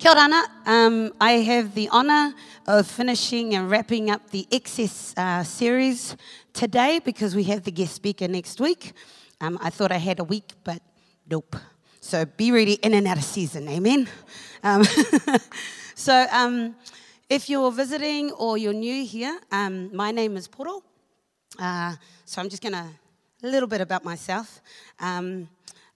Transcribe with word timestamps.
Kia 0.00 0.12
ora, 0.12 0.48
um, 0.64 1.12
I 1.20 1.32
have 1.44 1.74
the 1.74 1.90
honour 1.90 2.32
of 2.66 2.86
finishing 2.86 3.54
and 3.54 3.68
wrapping 3.68 4.08
up 4.10 4.30
the 4.30 4.46
Excess 4.50 5.12
uh, 5.14 5.44
series 5.44 6.16
today 6.54 7.00
because 7.04 7.36
we 7.36 7.44
have 7.44 7.64
the 7.64 7.70
guest 7.70 7.96
speaker 7.96 8.26
next 8.26 8.62
week. 8.62 8.94
Um, 9.42 9.58
I 9.60 9.68
thought 9.68 9.92
I 9.92 9.98
had 9.98 10.18
a 10.18 10.24
week, 10.24 10.54
but 10.64 10.80
nope. 11.30 11.54
So 12.00 12.24
be 12.24 12.50
ready 12.50 12.78
in 12.82 12.94
and 12.94 13.06
out 13.06 13.18
of 13.18 13.24
season, 13.24 13.68
amen? 13.68 14.08
Um, 14.62 14.84
so 15.94 16.26
um, 16.32 16.76
if 17.28 17.50
you're 17.50 17.70
visiting 17.70 18.32
or 18.32 18.56
you're 18.56 18.72
new 18.72 19.04
here, 19.04 19.38
um, 19.52 19.94
my 19.94 20.12
name 20.12 20.34
is 20.38 20.48
Poro. 20.48 20.80
Uh, 21.58 21.94
so 22.24 22.40
I'm 22.40 22.48
just 22.48 22.62
going 22.62 22.72
to, 22.72 22.88
a 23.42 23.46
little 23.46 23.68
bit 23.68 23.82
about 23.82 24.02
myself. 24.02 24.62
Um, 24.98 25.50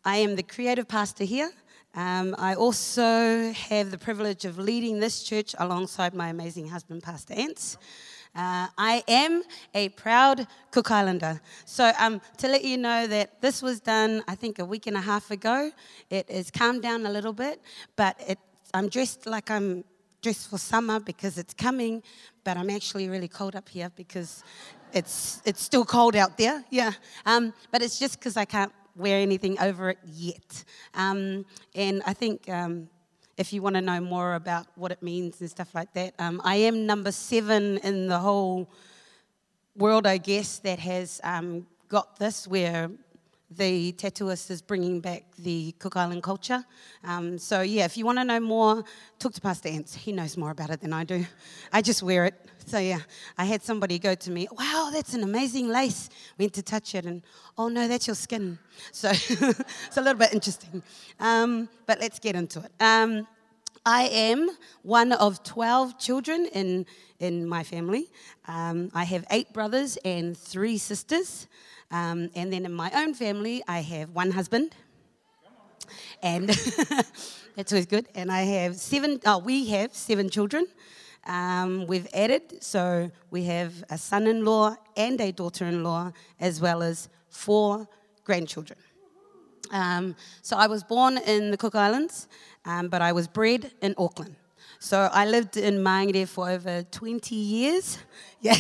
I 0.05 0.19
am 0.19 0.37
the 0.37 0.43
creative 0.43 0.89
pastor 0.89 1.25
here. 1.25 1.51
Um, 1.97 2.35
I 2.39 2.55
also 2.57 3.53
have 3.53 3.93
the 3.93 3.99
privilege 3.99 4.45
of 4.45 4.59
leading 4.59 4.99
this 4.99 5.23
church 5.23 5.55
alongside 5.59 6.13
my 6.13 6.29
amazing 6.29 6.69
husband, 6.69 7.05
Pastor 7.05 7.35
Ants. 7.35 7.79
Uh, 8.35 8.67
I 8.77 9.05
am 9.07 9.45
a 9.75 9.91
proud 9.91 10.49
Cook 10.73 10.91
Islander. 10.91 11.41
So, 11.67 11.93
um, 12.01 12.21
to 12.39 12.49
let 12.49 12.65
you 12.65 12.79
know 12.79 13.07
that 13.07 13.41
this 13.41 13.63
was 13.63 13.79
done, 13.79 14.25
I 14.27 14.35
think, 14.35 14.59
a 14.59 14.65
week 14.65 14.89
and 14.89 14.97
a 14.97 15.01
half 15.01 15.31
ago. 15.31 15.71
It 16.11 16.29
has 16.29 16.51
calmed 16.51 16.83
down 16.83 17.07
a 17.07 17.11
little 17.11 17.33
bit, 17.33 17.63
but 17.95 18.21
it, 18.27 18.41
I'm 18.73 18.89
dressed 18.89 19.27
like 19.27 19.49
I'm 19.53 19.85
dressed 20.21 20.51
for 20.51 20.59
summer 20.59 20.99
because 20.99 21.39
it's 21.39 21.55
coming, 21.55 22.03
but 22.43 22.57
I'm 22.57 22.71
actually 22.71 23.09
really 23.09 23.29
cold 23.29 23.55
up 23.55 23.69
here 23.69 23.93
because 23.95 24.43
it's, 24.93 25.41
it's 25.45 25.63
still 25.63 25.85
cold 25.85 26.17
out 26.17 26.39
there. 26.39 26.65
Yeah. 26.71 26.91
Um, 27.25 27.53
but 27.71 27.83
it's 27.83 28.01
just 28.01 28.19
because 28.19 28.37
I 28.37 28.47
can't 28.47 28.73
wear 28.97 29.21
anything 29.21 29.59
over 29.61 29.91
it 29.91 29.99
yet. 30.07 30.65
Um, 30.95 31.45
and 31.75 32.03
I 32.07 32.13
think 32.13 32.49
um, 32.49 32.89
if 33.37 33.53
you 33.53 33.63
want 33.63 33.75
to 33.77 33.81
know 33.81 34.01
more 34.01 34.35
about 34.35 34.67
what 34.77 34.93
it 34.93 35.03
means 35.03 35.41
and 35.41 35.51
stuff 35.51 35.75
like 35.75 35.93
that, 35.95 36.15
um, 36.19 36.41
I 36.45 36.57
am 36.57 36.87
number 36.87 37.13
seven 37.13 37.79
in 37.79 38.07
the 38.07 38.19
whole 38.19 38.71
world, 39.77 40.07
I 40.07 40.19
guess, 40.19 40.59
that 40.61 40.79
has 40.79 41.21
um, 41.25 41.67
got 41.89 42.19
this, 42.19 42.47
where 42.47 42.91
the 43.51 43.93
tattooist 43.93 44.51
is 44.51 44.63
bringing 44.63 45.01
back 45.01 45.25
the 45.39 45.73
Cook 45.79 45.97
Island 45.97 46.23
culture. 46.23 46.65
Um, 47.05 47.39
so, 47.39 47.61
yeah, 47.61 47.85
if 47.85 47.97
you 47.97 48.05
want 48.05 48.19
to 48.19 48.25
know 48.25 48.41
more, 48.41 48.85
talk 49.19 49.33
to 49.35 49.41
Pastor 49.41 49.69
Ants. 49.69 49.95
He 49.95 50.13
knows 50.13 50.37
more 50.37 50.51
about 50.51 50.71
it 50.71 50.81
than 50.81 50.93
I 50.93 51.05
do. 51.05 51.27
I 51.73 51.83
just 51.83 52.03
wear 52.03 52.25
it. 52.27 52.35
So, 52.67 52.79
yeah, 52.79 53.01
I 53.37 53.45
had 53.45 53.63
somebody 53.63 53.99
go 53.99 54.15
to 54.15 54.31
me, 54.31 54.49
wow, 54.53 54.91
that's 54.93 55.15
an 55.15 55.23
amazing 55.23 55.69
lace. 55.69 56.09
Went 56.39 56.55
to 56.55 56.63
touch 56.63 56.95
it, 56.95 57.05
and 57.05 57.23
oh 57.59 57.69
no, 57.69 57.87
that's 57.87 58.07
your 58.07 58.17
skin. 58.17 58.59
So, 58.91 59.11
it's 59.13 59.97
a 59.97 60.01
little 60.01 60.19
bit 60.19 60.33
interesting. 60.33 60.83
Um, 61.21 61.69
but 61.87 62.01
let's 62.01 62.19
get 62.19 62.37
into 62.37 62.61
it. 62.61 62.73
Um, 62.81 63.27
I 63.87 64.05
am 64.05 64.49
one 64.83 65.13
of 65.13 65.43
12 65.43 65.99
children 65.99 66.47
in, 66.55 66.87
in 67.19 67.47
my 67.47 67.63
family. 67.63 68.11
Um, 68.49 68.91
I 68.95 69.05
have 69.05 69.27
eight 69.31 69.53
brothers 69.53 69.99
and 70.07 70.37
three 70.37 70.79
sisters. 70.79 71.47
Um, 71.91 72.31
and 72.35 72.51
then 72.51 72.65
in 72.65 72.73
my 72.73 72.91
own 72.95 73.13
family, 73.13 73.63
I 73.69 73.81
have 73.81 74.11
one 74.11 74.31
husband. 74.31 74.75
And 76.23 76.49
that's 77.57 77.73
always 77.73 77.85
good. 77.85 78.09
And 78.15 78.33
I 78.33 78.43
have 78.43 78.77
seven, 78.77 79.21
oh, 79.27 79.37
we 79.37 79.67
have 79.69 79.95
seven 79.95 80.31
children. 80.31 80.67
Um, 81.27 81.87
we've 81.87 82.07
added, 82.13 82.63
so 82.63 83.11
we 83.31 83.45
have 83.45 83.73
a 83.91 83.97
son 83.97 84.27
in 84.27 84.45
law 84.45 84.77
and 84.97 85.21
a 85.21 85.33
daughter 85.33 85.65
in 85.65 85.83
law, 85.83 86.13
as 86.39 86.61
well 86.61 86.83
as 86.83 87.09
four 87.29 87.89
grandchildren. 88.25 88.79
Um, 89.71 90.15
so 90.43 90.57
I 90.57 90.67
was 90.67 90.85
born 90.85 91.19
in 91.19 91.51
the 91.51 91.57
Cook 91.57 91.75
Islands, 91.75 92.29
um, 92.65 92.89
but 92.89 93.01
I 93.03 93.13
was 93.13 93.27
bred 93.27 93.73
in 93.81 93.95
Auckland. 93.97 94.37
So 94.79 95.09
I 95.13 95.25
lived 95.25 95.57
in 95.57 95.79
Māngere 95.79 96.29
for 96.29 96.51
over 96.51 96.83
20 96.83 97.35
years. 97.35 97.99
Yeah. 98.41 98.59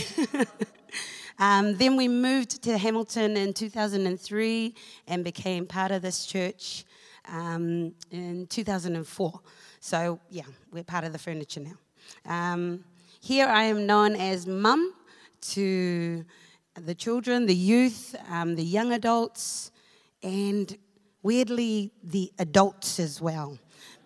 um, 1.39 1.77
then 1.77 1.97
we 1.97 2.09
moved 2.09 2.62
to 2.62 2.79
Hamilton 2.79 3.36
in 3.36 3.52
2003 3.52 4.75
and 5.07 5.23
became 5.23 5.67
part 5.67 5.91
of 5.91 6.01
this 6.01 6.25
church 6.25 6.86
um, 7.29 7.92
in 8.11 8.46
2004. 8.46 9.41
So, 9.81 10.19
yeah, 10.31 10.45
we're 10.73 10.85
part 10.85 11.05
of 11.05 11.13
the 11.13 11.19
furniture 11.19 11.61
now. 11.61 11.75
Um, 12.27 12.85
here 13.20 13.47
I 13.47 13.65
am 13.65 13.87
known 13.87 14.17
as 14.17 14.47
mum 14.47 14.95
to 15.53 16.25
the 16.75 16.95
children, 16.95 17.47
the 17.47 17.55
youth, 17.55 18.15
um, 18.29 18.55
the 18.57 18.65
young 18.65 18.92
adults, 18.92 19.70
and 20.23 20.77
weirdly, 21.23 21.93
the 22.03 22.33
adults 22.39 22.98
as 22.98 23.20
well. 23.20 23.59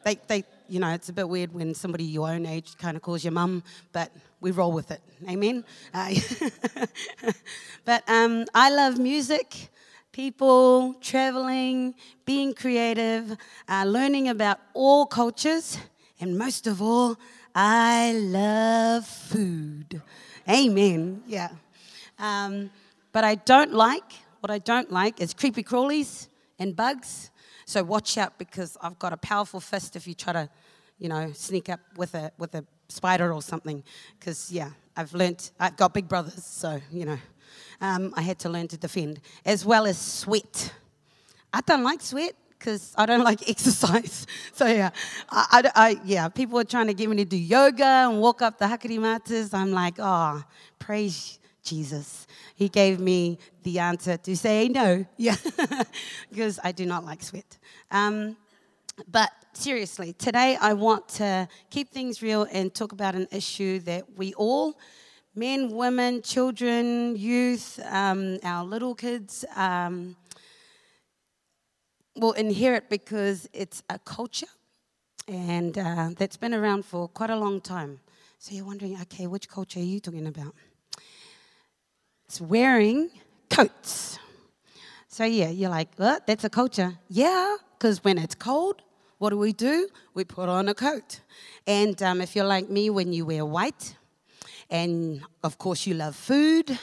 They, 0.05 0.19
they, 0.27 0.45
you 0.69 0.81
know, 0.81 0.91
it's 0.91 1.09
a 1.09 1.13
bit 1.13 1.29
weird 1.29 1.53
when 1.53 1.75
somebody 1.75 2.05
your 2.05 2.29
own 2.29 2.47
age 2.47 2.77
kind 2.79 2.97
of 2.97 3.03
calls 3.03 3.25
you 3.25 3.31
mum, 3.31 3.63
but 3.93 4.13
we 4.41 4.51
roll 4.51 4.73
with 4.73 4.91
it. 4.91 5.01
Amen? 5.29 5.65
Uh, 5.93 6.15
but 7.85 8.09
um, 8.09 8.45
I 8.55 8.71
love 8.71 8.99
music, 8.99 9.71
people, 10.13 10.95
traveling, 11.01 11.95
being 12.25 12.55
creative, 12.55 13.37
uh, 13.69 13.85
learning 13.85 14.29
about 14.29 14.61
all 14.75 15.07
cultures, 15.07 15.79
and 16.21 16.39
most 16.39 16.67
of 16.67 16.81
all, 16.81 17.17
I 17.61 18.13
love 18.13 19.05
food. 19.05 20.01
Amen. 20.49 21.25
Yeah. 21.27 21.49
Um, 22.17 22.71
but 23.11 23.25
I 23.25 23.35
don't 23.35 23.75
like, 23.75 24.13
what 24.39 24.53
I 24.53 24.59
don't 24.59 24.93
like 24.93 25.21
is 25.21 25.35
creepy 25.35 25.65
crawlies 25.65 26.29
and 26.61 26.77
bugs. 26.77 27.33
So 27.67 27.83
watch 27.83 28.17
out 28.17 28.39
because 28.39 28.77
I've 28.81 28.97
got 29.01 29.13
a 29.13 29.17
powerful 29.17 29.59
fist 29.59 29.97
if 29.97 30.07
you 30.07 30.15
try 30.15 30.35
to, 30.35 30.49
you 31.01 31.09
know, 31.09 31.33
sneak 31.33 31.69
up 31.69 31.81
with 31.97 32.15
a, 32.15 32.31
with 32.39 32.55
a 32.55 32.65
spider 32.89 33.33
or 33.33 33.43
something. 33.43 33.83
Because, 34.21 34.53
yeah, 34.53 34.71
I've 34.97 35.13
learnt, 35.13 35.51
I've 35.59 35.77
got 35.77 35.93
big 35.93 36.07
brothers, 36.07 36.45
so, 36.45 36.81
you 36.93 37.07
know, 37.07 37.19
um, 37.81 38.15
I 38.17 38.23
had 38.23 38.39
to 38.41 38.49
learn 38.49 38.69
to 38.69 38.77
defend. 38.77 39.21
As 39.45 39.65
well 39.65 39.85
as 39.85 39.99
sweat. 39.99 40.73
I 41.53 41.61
don't 41.63 41.83
like 41.83 42.03
sweat 42.03 42.37
because 42.59 42.95
I 42.97 43.07
don't 43.07 43.25
like 43.31 43.49
exercise. 43.49 44.27
So 44.53 44.67
yeah, 44.67 44.91
I, 45.31 45.47
I, 45.51 45.71
I, 45.75 46.01
yeah, 46.05 46.29
people 46.29 46.59
are 46.59 46.65
trying 46.65 46.89
to 46.89 46.95
get 46.95 47.09
me 47.09 47.17
to 47.19 47.25
do 47.25 47.37
yoga 47.37 47.85
and 47.85 48.21
walk 48.21 48.43
up 48.43 48.59
the 48.59 48.65
Hakarimatas. 48.65 49.55
I'm 49.55 49.71
like, 49.71 49.95
oh, 49.99 50.43
praise 50.81 51.39
Jesus. 51.63 52.27
He 52.57 52.69
gave 52.69 52.99
me 52.99 53.39
the 53.63 53.79
answer 53.79 54.17
to 54.17 54.37
say 54.37 54.69
no, 54.69 55.07
yeah, 55.17 55.37
because 56.29 56.59
I 56.65 56.73
do 56.73 56.87
not 56.87 57.05
like 57.05 57.23
sweat. 57.23 57.59
Um, 57.91 58.37
but 59.07 59.31
seriously, 59.53 60.13
today 60.15 60.57
I 60.61 60.73
want 60.73 61.09
to 61.21 61.47
keep 61.71 61.91
things 61.91 62.21
real 62.21 62.47
and 62.51 62.75
talk 62.75 62.93
about 62.93 63.15
an 63.15 63.29
issue 63.31 63.79
that 63.81 64.05
we 64.17 64.35
all, 64.35 64.79
men, 65.35 65.71
women, 65.71 66.21
children, 66.23 67.15
youth, 67.17 67.79
um, 67.91 68.39
our 68.43 68.65
little 68.65 68.95
kids, 68.95 69.45
um, 69.55 70.17
will 72.19 72.33
inherit 72.33 72.89
because 72.91 73.49
it's 73.53 73.83
a 73.89 73.99
culture 73.99 74.47
and 75.27 75.79
uh, 75.79 76.11
that's 76.17 76.37
been 76.37 76.55
around 76.55 76.85
for 76.85 77.09
quite 77.09 77.31
a 77.31 77.37
long 77.37 77.61
time. 77.61 78.01
So 78.39 78.55
you're 78.55 78.65
wondering, 78.65 78.99
okay, 79.03 79.27
which 79.27 79.49
culture 79.49 79.81
are 79.81 79.83
you 79.83 80.01
talking 80.01 80.27
about? 80.27 80.55
It's 82.27 82.41
wearing 82.41 83.11
coats. 83.51 84.19
So 85.09 85.25
yeah, 85.25 85.49
you're 85.49 85.71
like, 85.71 85.89
what? 85.97 86.27
That's 86.27 86.45
a 86.45 86.51
culture. 86.51 86.99
Yeah, 87.09 87.57
because 87.73 88.05
when 88.05 88.19
it's 88.19 88.35
cold, 88.35 88.83
what 89.19 89.31
do 89.31 89.39
we 89.39 89.53
do? 89.53 89.89
We 90.15 90.25
put 90.25 90.49
on 90.49 90.69
a 90.69 90.75
coat. 90.75 91.21
And 91.67 92.01
um, 92.03 92.21
if 92.21 92.37
you're 92.37 92.45
like 92.45 92.71
me, 92.71 92.91
when 92.91 93.13
you 93.13 93.27
wear 93.27 93.45
white, 93.45 93.97
and 94.71 95.23
of 95.43 95.59
course 95.59 95.87
you 95.87 95.95
love 95.95 96.15
food, 96.15 96.79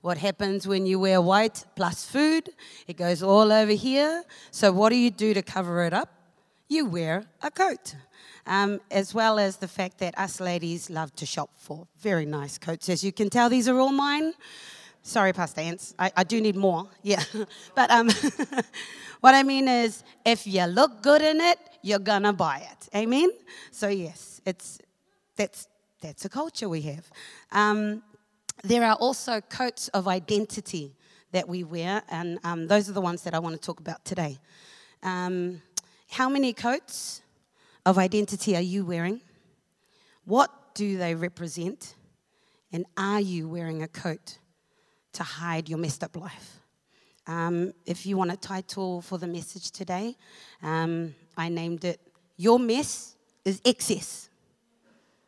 what 0.00 0.16
happens 0.16 0.66
when 0.66 0.86
you 0.86 1.00
wear 1.00 1.20
white 1.20 1.64
plus 1.74 2.04
food? 2.04 2.50
It 2.86 2.96
goes 2.96 3.22
all 3.22 3.52
over 3.52 3.72
here. 3.72 4.22
So, 4.50 4.70
what 4.70 4.90
do 4.90 4.96
you 4.96 5.10
do 5.10 5.34
to 5.34 5.42
cover 5.42 5.82
it 5.84 5.92
up? 5.92 6.12
You 6.68 6.86
wear 6.86 7.24
a 7.42 7.50
coat. 7.50 7.96
Um, 8.46 8.80
as 8.90 9.12
well 9.12 9.38
as 9.38 9.56
the 9.56 9.68
fact 9.68 9.98
that 9.98 10.18
us 10.18 10.40
ladies 10.40 10.88
love 10.88 11.14
to 11.16 11.26
shop 11.26 11.50
for 11.56 11.86
very 12.00 12.24
nice 12.24 12.56
coats. 12.58 12.88
As 12.88 13.04
you 13.04 13.12
can 13.12 13.28
tell, 13.28 13.50
these 13.50 13.68
are 13.68 13.78
all 13.78 13.92
mine. 13.92 14.32
Sorry, 15.02 15.32
Pastor 15.32 15.60
Ants. 15.62 15.94
I, 15.98 16.12
I 16.16 16.24
do 16.24 16.40
need 16.40 16.56
more. 16.56 16.88
Yeah. 17.02 17.22
but 17.74 17.90
um, 17.90 18.08
what 19.20 19.34
I 19.34 19.42
mean 19.42 19.68
is, 19.68 20.04
if 20.24 20.46
you 20.46 20.64
look 20.64 21.02
good 21.02 21.22
in 21.22 21.40
it, 21.40 21.58
you're 21.82 21.98
going 21.98 22.22
to 22.22 22.32
buy 22.32 22.66
it. 22.70 22.88
Amen? 22.96 23.30
So, 23.70 23.88
yes, 23.88 24.40
it's, 24.46 24.78
that's, 25.36 25.68
that's 26.00 26.24
a 26.24 26.28
culture 26.28 26.68
we 26.68 26.82
have. 26.82 27.10
Um, 27.52 28.02
there 28.64 28.84
are 28.84 28.94
also 28.94 29.40
coats 29.40 29.88
of 29.88 30.08
identity 30.08 30.94
that 31.32 31.48
we 31.48 31.64
wear, 31.64 32.02
and 32.08 32.38
um, 32.44 32.66
those 32.66 32.88
are 32.88 32.92
the 32.92 33.00
ones 33.00 33.22
that 33.22 33.34
I 33.34 33.38
want 33.38 33.54
to 33.54 33.60
talk 33.60 33.80
about 33.80 34.04
today. 34.04 34.38
Um, 35.02 35.62
how 36.10 36.28
many 36.28 36.52
coats 36.52 37.22
of 37.84 37.98
identity 37.98 38.56
are 38.56 38.62
you 38.62 38.84
wearing? 38.84 39.20
What 40.24 40.74
do 40.74 40.96
they 40.96 41.14
represent? 41.14 41.94
And 42.72 42.84
are 42.96 43.20
you 43.20 43.48
wearing 43.48 43.82
a 43.82 43.88
coat 43.88 44.38
to 45.14 45.22
hide 45.22 45.68
your 45.68 45.78
messed 45.78 46.02
up 46.02 46.16
life? 46.16 46.60
Um, 47.26 47.72
if 47.84 48.06
you 48.06 48.16
want 48.16 48.30
a 48.30 48.36
title 48.36 49.02
for 49.02 49.18
the 49.18 49.26
message 49.26 49.70
today, 49.70 50.16
um, 50.62 51.14
I 51.36 51.48
named 51.48 51.84
it 51.84 52.00
Your 52.36 52.58
Mess 52.58 53.16
is 53.44 53.60
excess 53.64 54.27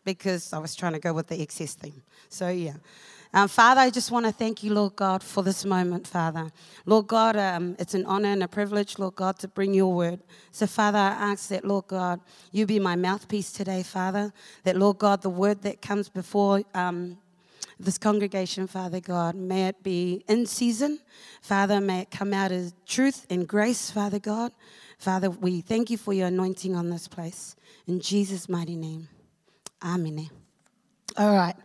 because 0.05 0.53
I 0.53 0.59
was 0.59 0.75
trying 0.75 0.93
to 0.93 0.99
go 0.99 1.13
with 1.13 1.29
the 1.29 1.41
excess 1.41 1.75
theme. 1.75 2.03
So, 2.29 2.49
yeah. 2.49 2.75
Um, 3.33 3.47
Father, 3.47 3.83
I 3.83 3.91
just 3.91 4.11
want 4.11 4.27
to 4.27 4.33
thank 4.33 4.65
you, 4.65 4.75
Lord 4.75 4.97
God, 4.97 5.23
for 5.23 5.45
this 5.45 5.65
moment, 5.65 6.05
Father. 6.05 6.51
Lord 6.85 7.07
God, 7.07 7.37
um, 7.37 7.77
it's 7.79 7.95
an 7.95 8.05
honor 8.07 8.31
and 8.31 8.43
a 8.43 8.49
privilege, 8.49 8.99
Lord 8.99 9.15
God, 9.15 9.39
to 9.39 9.47
bring 9.47 9.73
your 9.73 9.93
word. 9.93 10.19
So, 10.51 10.67
Father, 10.67 10.99
I 10.99 11.31
ask 11.31 11.49
that, 11.51 11.65
Lord 11.65 11.87
God, 11.87 12.21
you 12.51 12.67
be 12.67 12.81
my 12.81 12.97
mouthpiece 12.97 13.53
today, 13.53 13.85
Father. 13.85 14.33
That, 14.65 14.77
Lord 14.77 14.99
God, 14.99 15.23
the 15.23 15.31
word 15.31 15.63
that 15.63 15.81
comes 15.81 16.09
before 16.09 16.63
um, 16.75 17.19
this 17.79 17.99
congregation, 17.99 18.67
Father 18.67 19.01
God, 19.01 19.37
may 19.37 19.69
it 19.69 19.81
be 19.85 20.25
in 20.29 20.45
season. 20.45 20.99
Father, 21.41 21.81
may 21.81 22.01
it 22.01 22.11
come 22.11 22.33
out 22.33 22.51
as 22.51 22.75
truth 22.85 23.27
and 23.31 23.47
grace, 23.47 23.93
Father 23.93 24.19
God. 24.19 24.51
Father, 24.99 25.31
we 25.31 25.61
thank 25.61 25.89
you 25.89 25.97
for 25.97 26.13
your 26.13 26.27
anointing 26.27 26.75
on 26.75 26.91
this 26.91 27.07
place. 27.07 27.55
In 27.87 28.01
Jesus' 28.01 28.49
mighty 28.49 28.77
name. 28.77 29.09
Amen. 29.83 30.31
All 31.17 31.35
right. 31.35 31.57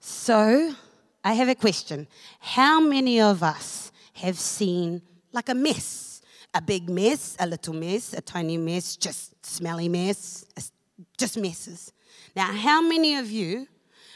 So, 0.00 0.74
I 1.22 1.34
have 1.34 1.48
a 1.48 1.54
question. 1.54 2.06
How 2.40 2.80
many 2.80 3.20
of 3.20 3.42
us 3.42 3.92
have 4.14 4.38
seen 4.38 5.02
like 5.32 5.48
a 5.48 5.54
mess? 5.54 6.22
A 6.54 6.60
big 6.60 6.88
mess, 6.88 7.36
a 7.38 7.46
little 7.46 7.74
mess, 7.74 8.12
a 8.12 8.20
tiny 8.20 8.56
mess, 8.56 8.96
just 8.96 9.44
smelly 9.46 9.88
mess, 9.88 10.44
just 11.16 11.36
messes. 11.38 11.92
Now, 12.34 12.52
how 12.52 12.80
many 12.80 13.16
of 13.16 13.30
you 13.30 13.68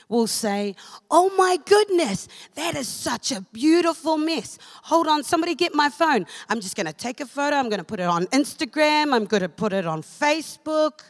will 0.08 0.26
say, 0.26 0.74
Oh 1.10 1.30
my 1.36 1.58
goodness, 1.64 2.28
that 2.54 2.76
is 2.76 2.88
such 2.88 3.32
a 3.32 3.40
beautiful 3.52 4.16
mess. 4.16 4.58
Hold 4.84 5.06
on, 5.06 5.22
somebody 5.22 5.54
get 5.54 5.74
my 5.74 5.88
phone. 5.88 6.26
I'm 6.48 6.60
just 6.60 6.76
going 6.76 6.86
to 6.86 6.92
take 6.92 7.20
a 7.20 7.26
photo. 7.26 7.56
I'm 7.56 7.68
going 7.68 7.78
to 7.78 7.84
put 7.84 8.00
it 8.00 8.06
on 8.06 8.26
Instagram. 8.26 9.12
I'm 9.12 9.24
going 9.26 9.42
to 9.42 9.48
put 9.48 9.72
it 9.72 9.86
on 9.86 10.02
Facebook. 10.02 11.00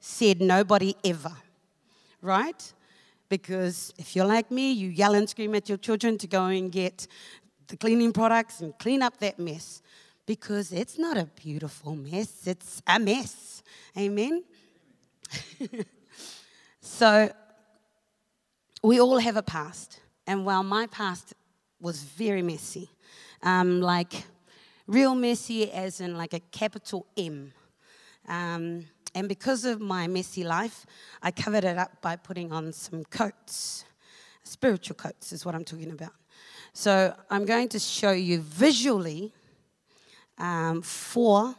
Said 0.00 0.40
nobody 0.40 0.94
ever, 1.04 1.32
right? 2.22 2.72
Because 3.28 3.92
if 3.98 4.16
you're 4.16 4.26
like 4.26 4.50
me, 4.50 4.72
you 4.72 4.88
yell 4.88 5.14
and 5.14 5.28
scream 5.28 5.54
at 5.54 5.68
your 5.68 5.78
children 5.78 6.18
to 6.18 6.26
go 6.26 6.46
and 6.46 6.70
get 6.72 7.06
the 7.68 7.76
cleaning 7.76 8.12
products 8.12 8.60
and 8.60 8.76
clean 8.78 9.02
up 9.02 9.18
that 9.18 9.38
mess. 9.38 9.82
Because 10.26 10.72
it's 10.72 10.98
not 10.98 11.16
a 11.16 11.24
beautiful 11.24 11.96
mess, 11.96 12.46
it's 12.46 12.82
a 12.86 12.98
mess. 12.98 13.62
Amen? 13.96 14.44
so, 16.80 17.30
we 18.82 19.00
all 19.00 19.18
have 19.18 19.36
a 19.36 19.42
past. 19.42 20.00
And 20.26 20.44
while 20.44 20.62
my 20.62 20.86
past 20.86 21.34
was 21.80 22.02
very 22.02 22.42
messy, 22.42 22.90
um, 23.42 23.80
like 23.80 24.24
real 24.86 25.14
messy, 25.14 25.70
as 25.72 26.00
in 26.00 26.16
like 26.16 26.34
a 26.34 26.40
capital 26.40 27.06
M. 27.16 27.52
Um, 28.28 28.86
and 29.14 29.28
because 29.28 29.64
of 29.64 29.80
my 29.80 30.06
messy 30.06 30.44
life, 30.44 30.86
I 31.22 31.30
covered 31.30 31.64
it 31.64 31.76
up 31.76 32.00
by 32.00 32.16
putting 32.16 32.52
on 32.52 32.72
some 32.72 33.04
coats. 33.04 33.84
Spiritual 34.42 34.96
coats 34.96 35.32
is 35.32 35.44
what 35.44 35.54
I'm 35.54 35.64
talking 35.64 35.90
about. 35.90 36.12
So 36.72 37.14
I'm 37.28 37.44
going 37.44 37.68
to 37.70 37.78
show 37.78 38.12
you 38.12 38.40
visually 38.40 39.32
um, 40.38 40.82
four 40.82 41.54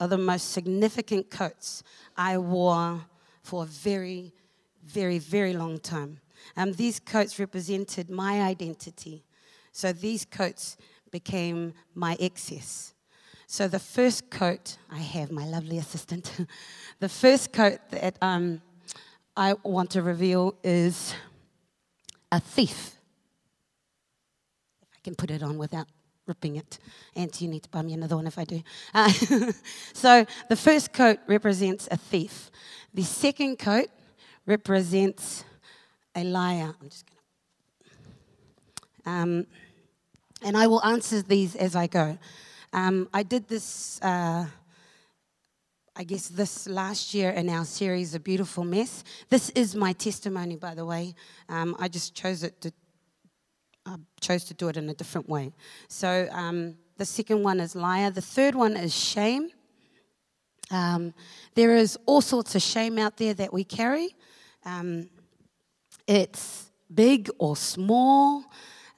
of 0.00 0.10
the 0.10 0.18
most 0.18 0.52
significant 0.52 1.30
coats 1.30 1.82
I 2.16 2.38
wore 2.38 3.00
for 3.42 3.62
a 3.62 3.66
very, 3.66 4.32
very, 4.84 5.18
very 5.18 5.52
long 5.52 5.78
time. 5.78 6.20
Um, 6.56 6.72
these 6.72 7.00
coats 7.00 7.38
represented 7.38 8.10
my 8.10 8.42
identity. 8.42 9.24
So 9.72 9.92
these 9.92 10.24
coats 10.24 10.76
became 11.10 11.72
my 11.94 12.16
excess. 12.20 12.92
So 13.48 13.68
the 13.68 13.78
first 13.78 14.28
coat, 14.28 14.76
I 14.90 14.98
have 14.98 15.30
my 15.30 15.44
lovely 15.46 15.78
assistant. 15.78 16.32
the 16.98 17.08
first 17.08 17.52
coat 17.52 17.78
that 17.90 18.16
um, 18.20 18.60
I 19.36 19.54
want 19.62 19.90
to 19.90 20.02
reveal 20.02 20.56
is 20.64 21.14
a 22.32 22.40
thief. 22.40 22.96
If 24.82 24.88
I 24.96 25.00
can 25.04 25.14
put 25.14 25.30
it 25.30 25.44
on 25.44 25.58
without 25.58 25.86
ripping 26.26 26.56
it. 26.56 26.80
Auntie, 27.14 27.44
you 27.44 27.50
need 27.50 27.62
to 27.62 27.68
buy 27.68 27.82
me 27.82 27.92
another 27.92 28.16
one 28.16 28.26
if 28.26 28.36
I 28.36 28.44
do. 28.44 28.62
Uh, 28.92 29.10
so 29.92 30.26
the 30.48 30.56
first 30.56 30.92
coat 30.92 31.20
represents 31.28 31.86
a 31.92 31.96
thief. 31.96 32.50
The 32.94 33.04
second 33.04 33.60
coat 33.60 33.88
represents 34.44 35.44
a 36.16 36.24
liar. 36.24 36.74
I'm 36.80 36.88
just 36.88 37.04
going 37.06 37.18
to. 39.04 39.10
Um, 39.10 39.46
and 40.42 40.56
I 40.56 40.66
will 40.66 40.84
answer 40.84 41.22
these 41.22 41.54
as 41.54 41.76
I 41.76 41.86
go. 41.86 42.18
Um, 42.76 43.08
I 43.14 43.22
did 43.22 43.48
this, 43.48 43.98
uh, 44.02 44.44
I 45.96 46.04
guess, 46.04 46.28
this 46.28 46.68
last 46.68 47.14
year 47.14 47.30
in 47.30 47.48
our 47.48 47.64
series, 47.64 48.14
A 48.14 48.20
Beautiful 48.20 48.64
Mess. 48.64 49.02
This 49.30 49.48
is 49.50 49.74
my 49.74 49.94
testimony, 49.94 50.56
by 50.56 50.74
the 50.74 50.84
way. 50.84 51.14
Um, 51.48 51.74
I 51.78 51.88
just 51.88 52.14
chose 52.14 52.42
it 52.42 52.60
to, 52.60 52.72
I 53.86 53.96
chose 54.20 54.44
to 54.44 54.54
do 54.54 54.68
it 54.68 54.76
in 54.76 54.90
a 54.90 54.94
different 54.94 55.26
way. 55.26 55.54
So 55.88 56.28
um, 56.30 56.76
the 56.98 57.06
second 57.06 57.42
one 57.42 57.60
is 57.60 57.74
liar. 57.74 58.10
The 58.10 58.20
third 58.20 58.54
one 58.54 58.76
is 58.76 58.94
shame. 58.94 59.48
Um, 60.70 61.14
there 61.54 61.76
is 61.76 61.98
all 62.04 62.20
sorts 62.20 62.54
of 62.56 62.60
shame 62.60 62.98
out 62.98 63.16
there 63.16 63.32
that 63.32 63.54
we 63.54 63.64
carry. 63.64 64.14
Um, 64.66 65.08
it's 66.06 66.70
big 66.94 67.30
or 67.38 67.56
small. 67.56 68.44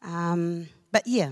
Um, 0.03 0.69
but 0.91 1.07
yeah, 1.07 1.31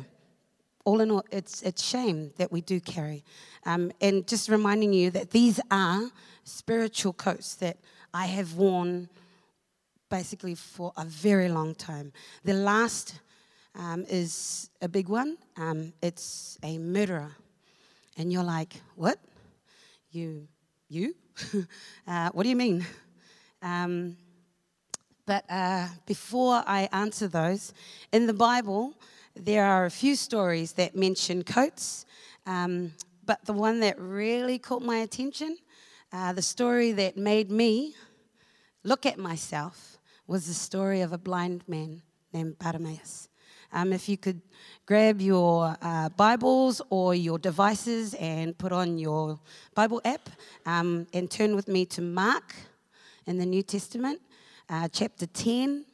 all 0.86 1.00
in 1.00 1.10
all, 1.10 1.24
it's, 1.30 1.62
it's 1.62 1.82
shame 1.82 2.30
that 2.38 2.50
we 2.50 2.60
do 2.62 2.80
carry. 2.80 3.24
Um, 3.66 3.90
and 4.00 4.26
just 4.26 4.48
reminding 4.48 4.92
you 4.92 5.10
that 5.10 5.32
these 5.32 5.60
are 5.70 6.10
spiritual 6.44 7.12
coats 7.12 7.56
that 7.56 7.76
I 8.14 8.26
have 8.26 8.54
worn 8.54 9.08
basically 10.08 10.54
for 10.54 10.92
a 10.96 11.04
very 11.04 11.48
long 11.48 11.74
time. 11.74 12.12
The 12.44 12.54
last 12.54 13.18
um, 13.74 14.06
is 14.08 14.70
a 14.80 14.88
big 14.88 15.08
one. 15.08 15.36
Um, 15.56 15.92
it's 16.00 16.56
a 16.62 16.78
murderer, 16.78 17.32
and 18.16 18.32
you're 18.32 18.44
like, 18.44 18.80
what? 18.94 19.18
You, 20.12 20.46
you? 20.88 21.16
uh, 22.06 22.30
what 22.32 22.44
do 22.44 22.48
you 22.48 22.56
mean? 22.56 22.86
Um, 23.60 24.16
but 25.26 25.44
uh, 25.50 25.88
before 26.06 26.62
I 26.64 26.88
answer 26.92 27.26
those, 27.26 27.74
in 28.12 28.28
the 28.28 28.32
Bible, 28.32 28.94
there 29.36 29.66
are 29.66 29.84
a 29.84 29.90
few 29.90 30.16
stories 30.16 30.72
that 30.72 30.96
mention 30.96 31.42
coats, 31.42 32.06
um, 32.46 32.92
but 33.24 33.44
the 33.44 33.52
one 33.52 33.80
that 33.80 34.00
really 34.00 34.58
caught 34.58 34.82
my 34.82 34.98
attention, 34.98 35.58
uh, 36.12 36.32
the 36.32 36.42
story 36.42 36.92
that 36.92 37.16
made 37.16 37.50
me 37.50 37.94
look 38.82 39.04
at 39.04 39.18
myself, 39.18 39.98
was 40.26 40.46
the 40.46 40.54
story 40.54 41.02
of 41.02 41.12
a 41.12 41.18
blind 41.18 41.62
man 41.68 42.02
named 42.32 42.58
Bartimaeus. 42.58 43.28
Um, 43.72 43.92
if 43.92 44.08
you 44.08 44.16
could 44.16 44.40
grab 44.86 45.20
your 45.20 45.76
uh, 45.82 46.08
Bibles 46.10 46.80
or 46.88 47.14
your 47.14 47.38
devices 47.38 48.14
and 48.14 48.56
put 48.56 48.72
on 48.72 48.96
your 48.96 49.38
Bible 49.74 50.00
app 50.04 50.30
um, 50.64 51.06
and 51.12 51.30
turn 51.30 51.54
with 51.54 51.68
me 51.68 51.84
to 51.86 52.00
Mark 52.00 52.54
in 53.26 53.36
the 53.36 53.46
New 53.46 53.62
Testament, 53.62 54.20
uh, 54.70 54.88
chapter 54.88 55.26
10, 55.26 55.84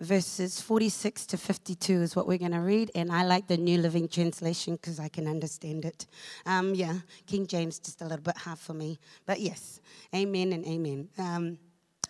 verses 0.00 0.60
46 0.60 1.26
to 1.26 1.36
52 1.36 2.02
is 2.02 2.16
what 2.16 2.26
we're 2.26 2.38
going 2.38 2.52
to 2.52 2.60
read, 2.60 2.90
and 2.94 3.12
I 3.12 3.24
like 3.24 3.46
the 3.46 3.56
New 3.56 3.78
Living 3.78 4.08
Translation 4.08 4.74
because 4.74 4.98
I 4.98 5.08
can 5.08 5.26
understand 5.26 5.84
it. 5.84 6.06
Um, 6.46 6.74
yeah, 6.74 6.98
King 7.26 7.46
James 7.46 7.78
just 7.78 8.00
a 8.02 8.04
little 8.04 8.22
bit 8.22 8.36
hard 8.36 8.58
for 8.58 8.74
me, 8.74 8.98
but 9.26 9.40
yes, 9.40 9.80
amen 10.14 10.52
and 10.52 10.66
amen. 10.66 11.08
Um, 11.18 11.58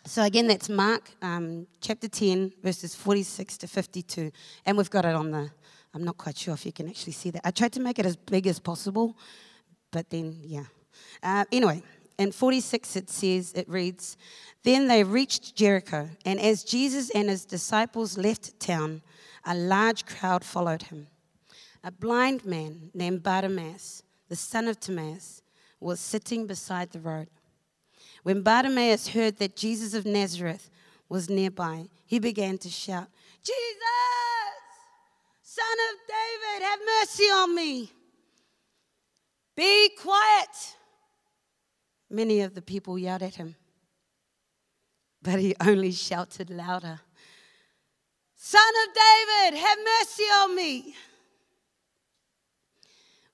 so 0.07 0.23
again, 0.23 0.47
that's 0.47 0.69
Mark 0.69 1.11
um, 1.23 1.67
chapter 1.81 2.09
10, 2.09 2.53
verses 2.63 2.95
46 2.95 3.59
to 3.59 3.67
52, 3.67 4.31
and 4.67 4.77
we've 4.77 4.91
got 4.91 5.05
it 5.05 5.15
on 5.15 5.31
the. 5.31 5.51
I'm 5.95 6.03
not 6.03 6.19
quite 6.19 6.37
sure 6.37 6.55
if 6.55 6.67
you 6.67 6.73
can 6.73 6.89
actually 6.89 7.13
see 7.13 7.31
that. 7.31 7.43
I 7.45 7.53
tried 7.53 7.73
to 7.75 7.81
make 7.81 8.01
it 8.01 8.07
as 8.07 8.17
big 8.17 8.49
as 8.49 8.59
possible, 8.59 9.17
but 9.93 10.11
then 10.11 10.41
yeah. 10.43 10.65
Uh, 11.23 11.45
anyway, 11.53 11.83
in 12.19 12.33
46 12.33 12.97
it 12.97 13.11
says, 13.11 13.53
it 13.55 13.69
reads, 13.69 14.17
Then 14.63 14.89
they 14.89 15.05
reached 15.05 15.57
Jericho, 15.57 16.11
and 16.25 16.41
as 16.41 16.65
Jesus 16.65 17.11
and 17.11 17.29
his 17.29 17.45
disciples 17.45 18.17
left 18.17 18.59
town, 18.61 19.03
a 19.45 19.55
large 19.55 20.07
crowd 20.07 20.45
followed 20.45 20.85
him. 20.85 21.09
A 21.83 21.91
blind 21.91 22.47
man 22.47 22.91
named 22.95 23.23
Bartimaeus, 23.23 24.03
the 24.29 24.37
son 24.37 24.69
of 24.69 24.81
Timaeus, 24.81 25.43
was 25.81 26.01
sitting 26.01 26.47
beside 26.47 26.91
the 26.93 27.01
road. 27.01 27.29
When 28.23 28.43
Bartimaeus 28.43 29.09
heard 29.09 29.39
that 29.39 29.57
Jesus 29.57 29.93
of 29.93 30.07
Nazareth 30.07 30.71
was 31.09 31.29
nearby, 31.29 31.87
he 32.07 32.19
began 32.19 32.57
to 32.59 32.71
shout, 32.71 33.09
Jesus, 33.43 33.55
son 35.43 35.77
of 35.91 35.99
David, 36.09 36.67
have 36.67 36.79
mercy 37.01 37.25
on 37.25 37.55
me. 37.55 37.93
Be 39.57 39.91
quiet 40.01 40.77
Many 42.15 42.43
of 42.43 42.55
the 42.55 42.63
people 42.63 42.97
yelled 42.97 43.23
at 43.23 43.35
him, 43.35 43.57
but 45.21 45.41
he 45.41 45.57
only 45.61 45.91
shouted 45.91 46.49
louder 46.49 47.01
Son 48.37 48.73
of 48.87 48.95
David, 48.95 49.59
have 49.59 49.79
mercy 49.79 50.23
on 50.23 50.55
me. 50.55 50.95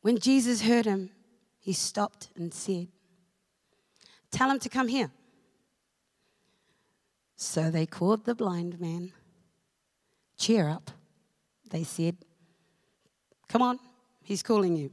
When 0.02 0.18
Jesus 0.18 0.62
heard 0.62 0.86
him, 0.86 1.10
he 1.58 1.72
stopped 1.72 2.28
and 2.36 2.54
said, 2.54 2.86
Tell 4.30 4.48
him 4.48 4.60
to 4.60 4.68
come 4.68 4.86
here. 4.86 5.10
So 7.34 7.72
they 7.72 7.86
called 7.86 8.24
the 8.24 8.36
blind 8.36 8.80
man. 8.80 9.12
Cheer 10.38 10.68
up, 10.68 10.92
they 11.68 11.82
said. 11.82 12.16
Come 13.48 13.62
on, 13.62 13.80
he's 14.22 14.44
calling 14.44 14.76
you. 14.76 14.90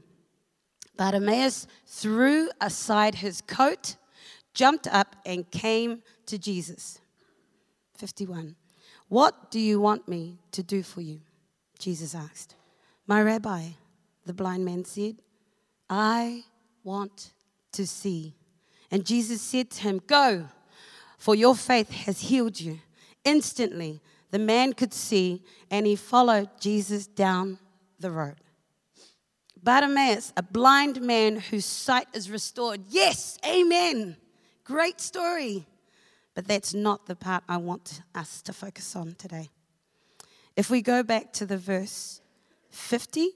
Bartimaeus 0.97 1.67
threw 1.85 2.49
aside 2.59 3.15
his 3.15 3.41
coat, 3.41 3.95
jumped 4.53 4.87
up, 4.87 5.15
and 5.25 5.49
came 5.51 6.01
to 6.25 6.37
Jesus. 6.37 6.99
51. 7.97 8.55
What 9.09 9.51
do 9.51 9.59
you 9.59 9.79
want 9.79 10.07
me 10.07 10.39
to 10.51 10.63
do 10.63 10.83
for 10.83 11.01
you? 11.01 11.21
Jesus 11.79 12.13
asked. 12.13 12.55
My 13.05 13.21
rabbi, 13.21 13.69
the 14.25 14.33
blind 14.33 14.65
man 14.65 14.83
said, 14.83 15.17
I 15.89 16.43
want 16.83 17.31
to 17.73 17.87
see. 17.87 18.33
And 18.91 19.05
Jesus 19.05 19.41
said 19.41 19.69
to 19.71 19.81
him, 19.83 20.01
Go, 20.05 20.47
for 21.17 21.35
your 21.35 21.55
faith 21.55 21.91
has 21.91 22.21
healed 22.21 22.59
you. 22.59 22.79
Instantly, 23.23 24.01
the 24.31 24.39
man 24.39 24.73
could 24.73 24.93
see, 24.93 25.43
and 25.71 25.85
he 25.85 25.95
followed 25.95 26.49
Jesus 26.59 27.07
down 27.07 27.59
the 27.99 28.11
road. 28.11 28.35
Bartimaeus, 29.67 30.31
a 30.37 30.43
blind 30.43 31.01
man 31.01 31.35
whose 31.35 31.65
sight 31.65 32.07
is 32.13 32.31
restored. 32.31 32.79
Yes, 32.87 33.37
amen. 33.45 34.15
Great 34.63 35.01
story. 35.01 35.65
But 36.33 36.47
that's 36.47 36.73
not 36.73 37.05
the 37.05 37.17
part 37.17 37.43
I 37.49 37.57
want 37.57 38.01
us 38.15 38.41
to 38.43 38.53
focus 38.53 38.95
on 38.95 39.15
today. 39.15 39.49
If 40.55 40.69
we 40.69 40.81
go 40.81 41.03
back 41.03 41.33
to 41.33 41.45
the 41.45 41.57
verse 41.57 42.21
50, 42.69 43.31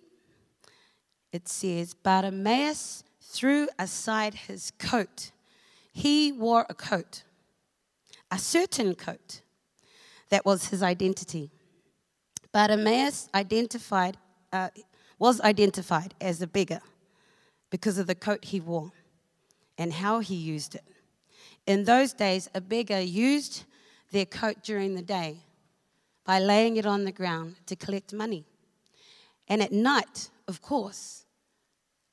it 1.33 1.49
says, 1.49 1.93
Bartimaeus 1.93 3.03
threw 3.19 3.67
aside 3.77 4.33
his 4.33 4.71
coat. 4.79 5.31
He 5.91 6.31
wore 6.31 6.65
a 6.69 6.73
coat, 6.73 7.23
a 8.31 8.37
certain 8.37 8.95
coat. 8.95 9.41
That 10.29 10.45
was 10.45 10.69
his 10.69 10.81
identity. 10.81 11.51
Bartimaeus 12.53 13.27
identified, 13.35 14.15
uh, 14.53 14.69
was 15.21 15.39
identified 15.41 16.15
as 16.19 16.41
a 16.41 16.47
beggar 16.47 16.81
because 17.69 17.99
of 17.99 18.07
the 18.07 18.15
coat 18.15 18.43
he 18.43 18.59
wore 18.59 18.91
and 19.77 19.93
how 19.93 20.17
he 20.17 20.33
used 20.33 20.73
it. 20.73 20.83
In 21.67 21.83
those 21.83 22.11
days, 22.11 22.49
a 22.55 22.59
beggar 22.59 22.99
used 22.99 23.65
their 24.11 24.25
coat 24.25 24.63
during 24.63 24.95
the 24.95 25.03
day 25.03 25.37
by 26.25 26.39
laying 26.39 26.75
it 26.75 26.87
on 26.87 27.03
the 27.03 27.11
ground 27.11 27.57
to 27.67 27.75
collect 27.75 28.11
money. 28.11 28.45
And 29.47 29.61
at 29.61 29.71
night, 29.71 30.31
of 30.47 30.59
course, 30.63 31.23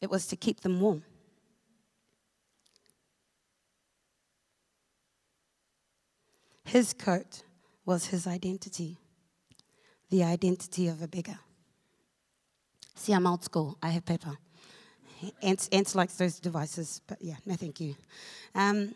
it 0.03 0.11
was 0.11 0.27
to 0.27 0.37
keep 0.37 0.61
them 0.61 0.79
warm. 0.79 1.03
His 6.67 6.93
coat 6.93 7.43
was 7.87 8.09
his 8.09 8.27
identity, 8.27 8.99
the 10.11 10.23
identity 10.25 10.88
of 10.88 11.00
a 11.00 11.09
beggar. 11.09 11.38
See, 12.99 13.12
I'm 13.12 13.28
old 13.28 13.45
school. 13.45 13.78
I 13.81 13.90
have 13.90 14.05
paper. 14.05 14.37
Ants, 15.40 15.69
Ants 15.71 15.95
likes 15.95 16.14
those 16.17 16.40
devices, 16.40 17.00
but 17.07 17.19
yeah, 17.23 17.37
no 17.47 17.55
thank 17.55 17.81
you. 17.81 17.95
Um, 18.57 18.95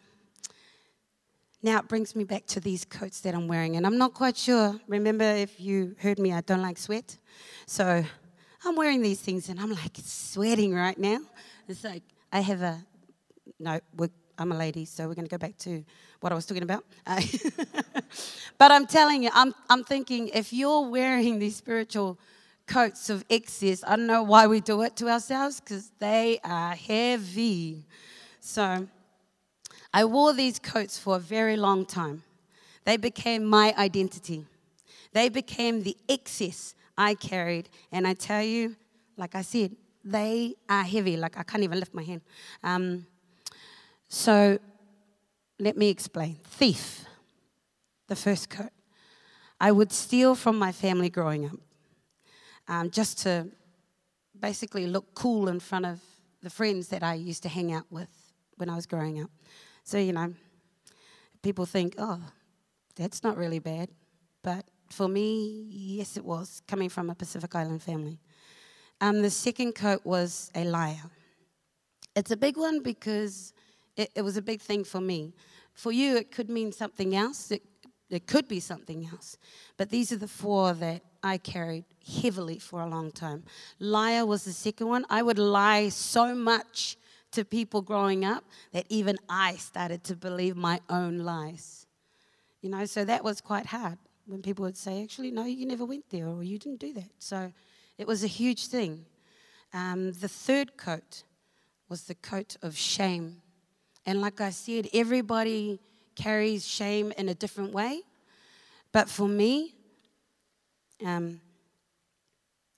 now 1.63 1.79
it 1.79 1.87
brings 1.87 2.17
me 2.17 2.25
back 2.25 2.45
to 2.47 2.61
these 2.61 2.85
coats 2.85 3.21
that 3.21 3.33
I'm 3.33 3.47
wearing, 3.47 3.77
and 3.77 3.87
I'm 3.87 3.99
not 3.99 4.13
quite 4.13 4.37
sure. 4.37 4.75
Remember, 4.89 5.25
if 5.25 5.61
you 5.61 5.95
heard 6.01 6.19
me, 6.19 6.33
I 6.33 6.41
don't 6.41 6.63
like 6.63 6.79
sweat. 6.79 7.17
So 7.67 8.05
I'm 8.65 8.75
wearing 8.75 9.03
these 9.03 9.21
things, 9.21 9.49
and 9.49 9.61
I'm 9.61 9.71
like 9.71 9.97
sweating 10.03 10.75
right 10.75 10.99
now. 10.99 11.21
It's 11.69 11.85
like 11.85 12.03
I 12.33 12.41
have 12.41 12.61
a, 12.61 12.85
no, 13.61 13.79
I'm 14.37 14.51
a 14.51 14.57
lady, 14.57 14.85
so 14.85 15.07
we're 15.07 15.15
going 15.15 15.29
to 15.29 15.31
go 15.31 15.39
back 15.39 15.57
to 15.59 15.85
what 16.21 16.33
I 16.33 16.35
was 16.35 16.45
talking 16.45 16.65
about. 16.65 16.85
But 18.59 18.71
I'm 18.71 18.87
telling 18.87 19.25
you, 19.25 19.31
I'm, 19.33 19.55
I'm 19.69 19.83
thinking 19.83 20.29
if 20.29 20.53
you're 20.53 20.89
wearing 20.89 21.41
these 21.41 21.57
spiritual 21.57 22.17
coats 22.67 23.11
of 23.11 23.25
excess. 23.29 23.85
I 23.87 23.97
don't 23.97 24.07
know 24.07 24.23
why 24.23 24.47
we 24.47 24.61
do 24.61 24.83
it 24.83 24.97
to 24.97 25.09
ourselves 25.09 25.61
because 25.61 25.91
they 25.99 26.39
are 26.45 26.75
heavy. 26.75 27.85
So 28.41 28.89
I 29.93 30.05
wore 30.05 30.33
these 30.33 30.59
coats 30.59 30.99
for 30.99 31.17
a 31.17 31.21
very 31.21 31.57
long 31.57 31.85
time. 31.87 32.23
They 32.85 32.97
became 32.97 33.45
my 33.45 33.75
identity, 33.79 34.45
they 35.13 35.29
became 35.29 35.83
the 35.83 35.97
excess 36.09 36.75
I 36.97 37.15
carried. 37.15 37.69
And 37.91 38.07
I 38.07 38.15
tell 38.15 38.43
you, 38.43 38.77
like 39.17 39.35
I 39.35 39.43
said, 39.43 39.77
they 40.05 40.55
are 40.69 40.83
heavy. 40.83 41.17
Like 41.17 41.39
I 41.39 41.43
can't 41.43 41.63
even 41.63 41.79
lift 41.79 41.95
my 41.95 42.03
hand. 42.03 42.23
Um, 42.63 43.07
so 44.09 44.59
let 45.59 45.77
me 45.77 45.89
explain. 45.89 46.39
Thief, 46.45 47.05
the 48.09 48.17
first 48.17 48.51
coat. 48.51 48.71
I 49.61 49.71
would 49.71 49.93
steal 49.93 50.35
from 50.35 50.59
my 50.59 50.73
family 50.73 51.09
growing 51.09 51.47
up 51.47 51.59
um, 52.69 52.91
just 52.91 53.19
to 53.21 53.49
basically 54.39 54.87
look 54.87 55.15
cool 55.15 55.49
in 55.49 55.61
front 55.61 55.87
of 55.87 56.01
the 56.43 56.51
friends 56.51 56.89
that 56.89 57.03
I 57.03 57.15
used 57.15 57.43
to 57.45 57.49
hang 57.49 57.73
out 57.73 57.87
with 57.91 58.09
when 58.57 58.69
I 58.69 58.75
was 58.75 58.87
growing 58.87 59.23
up. 59.23 59.31
So, 59.85 59.99
you 59.99 60.13
know, 60.13 60.35
people 61.43 61.67
think, 61.67 61.95
oh, 61.99 62.21
that's 62.97 63.23
not 63.23 63.37
really 63.37 63.59
bad. 63.59 63.89
But 64.43 64.65
for 64.91 65.09
me, 65.09 65.67
yes, 65.71 66.17
it 66.17 66.25
was, 66.25 66.63
coming 66.67 66.89
from 66.89 67.11
a 67.11 67.15
Pacific 67.15 67.55
Island 67.55 67.83
family. 67.83 68.19
Um, 69.01 69.23
the 69.23 69.31
second 69.31 69.75
coat 69.75 70.03
was 70.05 70.51
a 70.55 70.65
liar. 70.65 71.11
It's 72.15 72.31
a 72.31 72.37
big 72.37 72.57
one 72.57 72.81
because 72.81 73.53
it, 73.97 74.11
it 74.15 74.23
was 74.23 74.37
a 74.37 74.43
big 74.43 74.61
thing 74.61 74.85
for 74.85 75.01
me. 75.01 75.35
For 75.75 75.93
you, 75.93 76.17
it 76.17 76.31
could 76.31 76.51
mean 76.51 76.73
something 76.73 77.17
else. 77.17 77.51
It, 77.51 77.63
it 78.17 78.27
could 78.27 78.49
be 78.49 78.61
something 78.61 79.09
else. 79.13 79.39
But 79.77 79.91
these 79.91 80.13
are 80.13 80.17
the 80.17 80.29
four 80.29 80.73
that 80.75 81.03
I 81.23 81.39
carried 81.39 81.85
heavily 82.23 82.59
for 82.59 82.81
a 82.81 82.87
long 82.87 83.11
time. 83.11 83.45
Liar 83.79 84.27
was 84.27 84.45
the 84.45 84.53
second 84.53 84.89
one. 84.89 85.07
I 85.09 85.23
would 85.23 85.39
lie 85.39 85.89
so 85.89 86.35
much 86.35 86.97
to 87.33 87.45
people 87.45 87.81
growing 87.81 88.25
up 88.25 88.45
that 88.73 88.85
even 88.89 89.17
I 89.29 89.55
started 89.55 90.05
to 90.05 90.17
believe 90.17 90.57
my 90.57 90.81
own 90.91 91.19
lies. 91.19 91.87
You 92.61 92.71
know, 92.71 92.85
so 92.85 93.05
that 93.05 93.25
was 93.25 93.41
quite 93.41 93.67
hard 93.67 93.99
when 94.27 94.43
people 94.43 94.65
would 94.65 94.77
say, 94.77 95.03
actually, 95.03 95.31
no, 95.31 95.45
you 95.45 95.67
never 95.67 95.85
went 95.85 96.09
there 96.11 96.29
or 96.29 96.43
you 96.43 96.59
didn't 96.59 96.81
do 96.81 96.93
that. 96.95 97.11
So 97.19 97.53
it 97.99 98.07
was 98.07 98.23
a 98.23 98.29
huge 98.29 98.67
thing. 98.67 99.07
Um, 99.73 100.13
the 100.13 100.29
third 100.29 100.77
coat 100.77 101.25
was 101.89 102.05
the 102.05 102.15
coat 102.15 102.57
of 102.63 102.77
shame. 102.77 103.43
And 104.05 104.21
like 104.21 104.41
I 104.41 104.51
said, 104.51 104.89
everybody 104.93 105.81
carries 106.15 106.67
shame 106.67 107.13
in 107.17 107.29
a 107.29 107.35
different 107.35 107.73
way. 107.73 108.03
But 108.93 109.09
for 109.09 109.29
me, 109.29 109.75
um, 111.05 111.41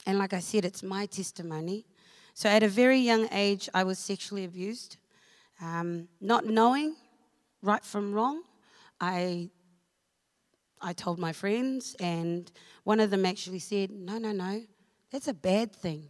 and 0.06 0.18
like 0.18 0.32
I 0.32 0.40
said, 0.40 0.64
it's 0.64 0.82
my 0.82 1.06
testimony. 1.06 1.86
So 2.34 2.48
at 2.48 2.62
a 2.62 2.68
very 2.68 2.98
young 2.98 3.28
age, 3.32 3.68
I 3.74 3.84
was 3.84 3.98
sexually 3.98 4.44
abused. 4.44 4.96
Um, 5.60 6.08
not 6.20 6.46
knowing 6.46 6.96
right 7.62 7.84
from 7.84 8.12
wrong, 8.12 8.42
I, 9.00 9.50
I 10.80 10.92
told 10.92 11.18
my 11.18 11.32
friends, 11.32 11.96
and 12.00 12.50
one 12.84 13.00
of 13.00 13.10
them 13.10 13.24
actually 13.24 13.60
said, 13.60 13.90
No, 13.90 14.18
no, 14.18 14.32
no, 14.32 14.62
that's 15.10 15.28
a 15.28 15.34
bad 15.34 15.74
thing. 15.74 16.08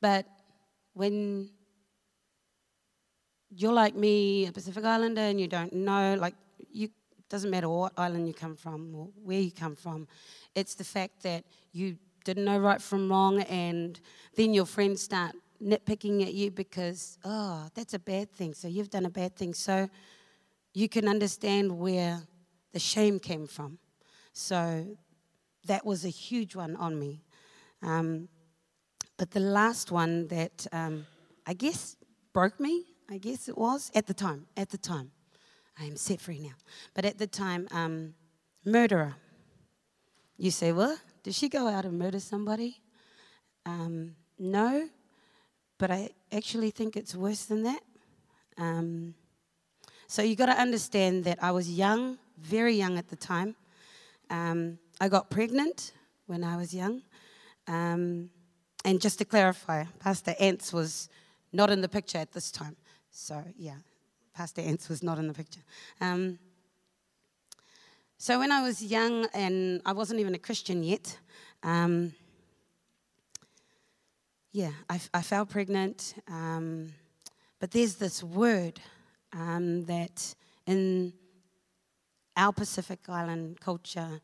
But 0.00 0.26
when 0.94 1.50
you're 3.54 3.72
like 3.72 3.94
me, 3.94 4.46
a 4.46 4.52
Pacific 4.52 4.84
Islander, 4.84 5.22
and 5.22 5.40
you 5.40 5.48
don't 5.48 5.72
know, 5.72 6.16
like, 6.18 6.34
you 6.70 6.88
doesn't 7.28 7.50
matter 7.50 7.68
what 7.68 7.92
island 7.96 8.28
you 8.28 8.34
come 8.34 8.54
from 8.54 8.94
or 8.94 9.08
where 9.24 9.40
you 9.40 9.50
come 9.50 9.74
from. 9.74 10.06
It's 10.54 10.74
the 10.74 10.84
fact 10.84 11.22
that 11.24 11.44
you 11.72 11.96
didn't 12.24 12.44
know 12.44 12.58
right 12.58 12.80
from 12.80 13.10
wrong, 13.10 13.42
and 13.42 13.98
then 14.36 14.54
your 14.54 14.66
friends 14.66 15.02
start 15.02 15.34
nitpicking 15.62 16.22
at 16.22 16.34
you 16.34 16.50
because, 16.50 17.18
oh, 17.24 17.68
that's 17.74 17.94
a 17.94 17.98
bad 17.98 18.30
thing. 18.30 18.54
So 18.54 18.68
you've 18.68 18.90
done 18.90 19.06
a 19.06 19.10
bad 19.10 19.36
thing. 19.36 19.54
So 19.54 19.88
you 20.74 20.88
can 20.88 21.08
understand 21.08 21.78
where 21.78 22.22
the 22.72 22.78
shame 22.78 23.18
came 23.18 23.46
from. 23.46 23.78
So 24.32 24.86
that 25.66 25.84
was 25.84 26.04
a 26.04 26.10
huge 26.10 26.54
one 26.54 26.76
on 26.76 26.98
me. 26.98 27.22
Um, 27.82 28.28
but 29.16 29.30
the 29.30 29.40
last 29.40 29.90
one 29.90 30.28
that 30.28 30.66
um, 30.72 31.06
I 31.46 31.54
guess 31.54 31.96
broke 32.32 32.60
me, 32.60 32.84
I 33.08 33.18
guess 33.18 33.48
it 33.48 33.56
was 33.56 33.90
at 33.94 34.06
the 34.06 34.14
time, 34.14 34.46
at 34.56 34.70
the 34.70 34.78
time. 34.78 35.12
I 35.78 35.84
am 35.84 35.96
set 35.96 36.20
free 36.20 36.40
now. 36.40 36.54
But 36.94 37.04
at 37.04 37.18
the 37.18 37.26
time, 37.26 37.68
um, 37.70 38.14
murderer. 38.64 39.14
You 40.38 40.50
say, 40.50 40.72
what? 40.72 40.98
Did 41.22 41.34
she 41.34 41.48
go 41.48 41.68
out 41.68 41.84
and 41.84 41.98
murder 41.98 42.20
somebody? 42.20 42.80
Um, 43.64 44.16
no, 44.38 44.88
but 45.78 45.90
I 45.90 46.10
actually 46.32 46.70
think 46.70 46.96
it's 46.96 47.14
worse 47.14 47.44
than 47.44 47.62
that. 47.64 47.80
Um, 48.58 49.14
so 50.08 50.22
you 50.22 50.36
got 50.36 50.46
to 50.46 50.60
understand 50.60 51.24
that 51.24 51.42
I 51.42 51.50
was 51.50 51.70
young, 51.70 52.18
very 52.38 52.74
young 52.74 52.98
at 52.98 53.08
the 53.08 53.16
time. 53.16 53.56
Um, 54.30 54.78
I 55.00 55.08
got 55.08 55.30
pregnant 55.30 55.92
when 56.26 56.44
I 56.44 56.56
was 56.56 56.74
young. 56.74 57.02
Um, 57.66 58.30
and 58.84 59.00
just 59.00 59.18
to 59.18 59.24
clarify, 59.24 59.84
Pastor 59.98 60.34
Ants 60.38 60.72
was 60.72 61.08
not 61.52 61.70
in 61.70 61.80
the 61.80 61.88
picture 61.88 62.18
at 62.18 62.32
this 62.32 62.50
time. 62.50 62.76
So, 63.18 63.42
yeah, 63.56 63.76
Pastor 64.34 64.60
Ants 64.60 64.90
was 64.90 65.02
not 65.02 65.18
in 65.18 65.26
the 65.26 65.32
picture. 65.32 65.62
Um, 66.02 66.38
So 68.18 68.38
when 68.38 68.52
I 68.52 68.62
was 68.62 68.82
young 68.82 69.26
and 69.32 69.80
I 69.86 69.92
wasn't 69.92 70.20
even 70.20 70.34
a 70.34 70.38
Christian 70.38 70.82
yet, 70.82 71.18
um, 71.62 72.12
yeah, 74.52 74.72
I, 74.90 75.00
I, 75.14 75.22
fell 75.22 75.46
pregnant. 75.46 76.14
Um, 76.28 76.92
but 77.58 77.70
there's 77.70 77.96
this 77.96 78.22
word 78.22 78.80
um, 79.32 79.84
that 79.86 80.34
in 80.66 81.14
our 82.36 82.52
Pacific 82.52 83.00
Island 83.08 83.60
culture, 83.60 84.20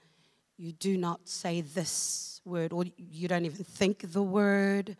you 0.58 0.72
do 0.72 0.98
not 0.98 1.28
say 1.28 1.62
this 1.62 2.42
word, 2.44 2.72
or 2.72 2.84
you 2.96 3.28
don't 3.28 3.46
even 3.46 3.64
think 3.64 4.12
the 4.12 4.22
word. 4.22 4.96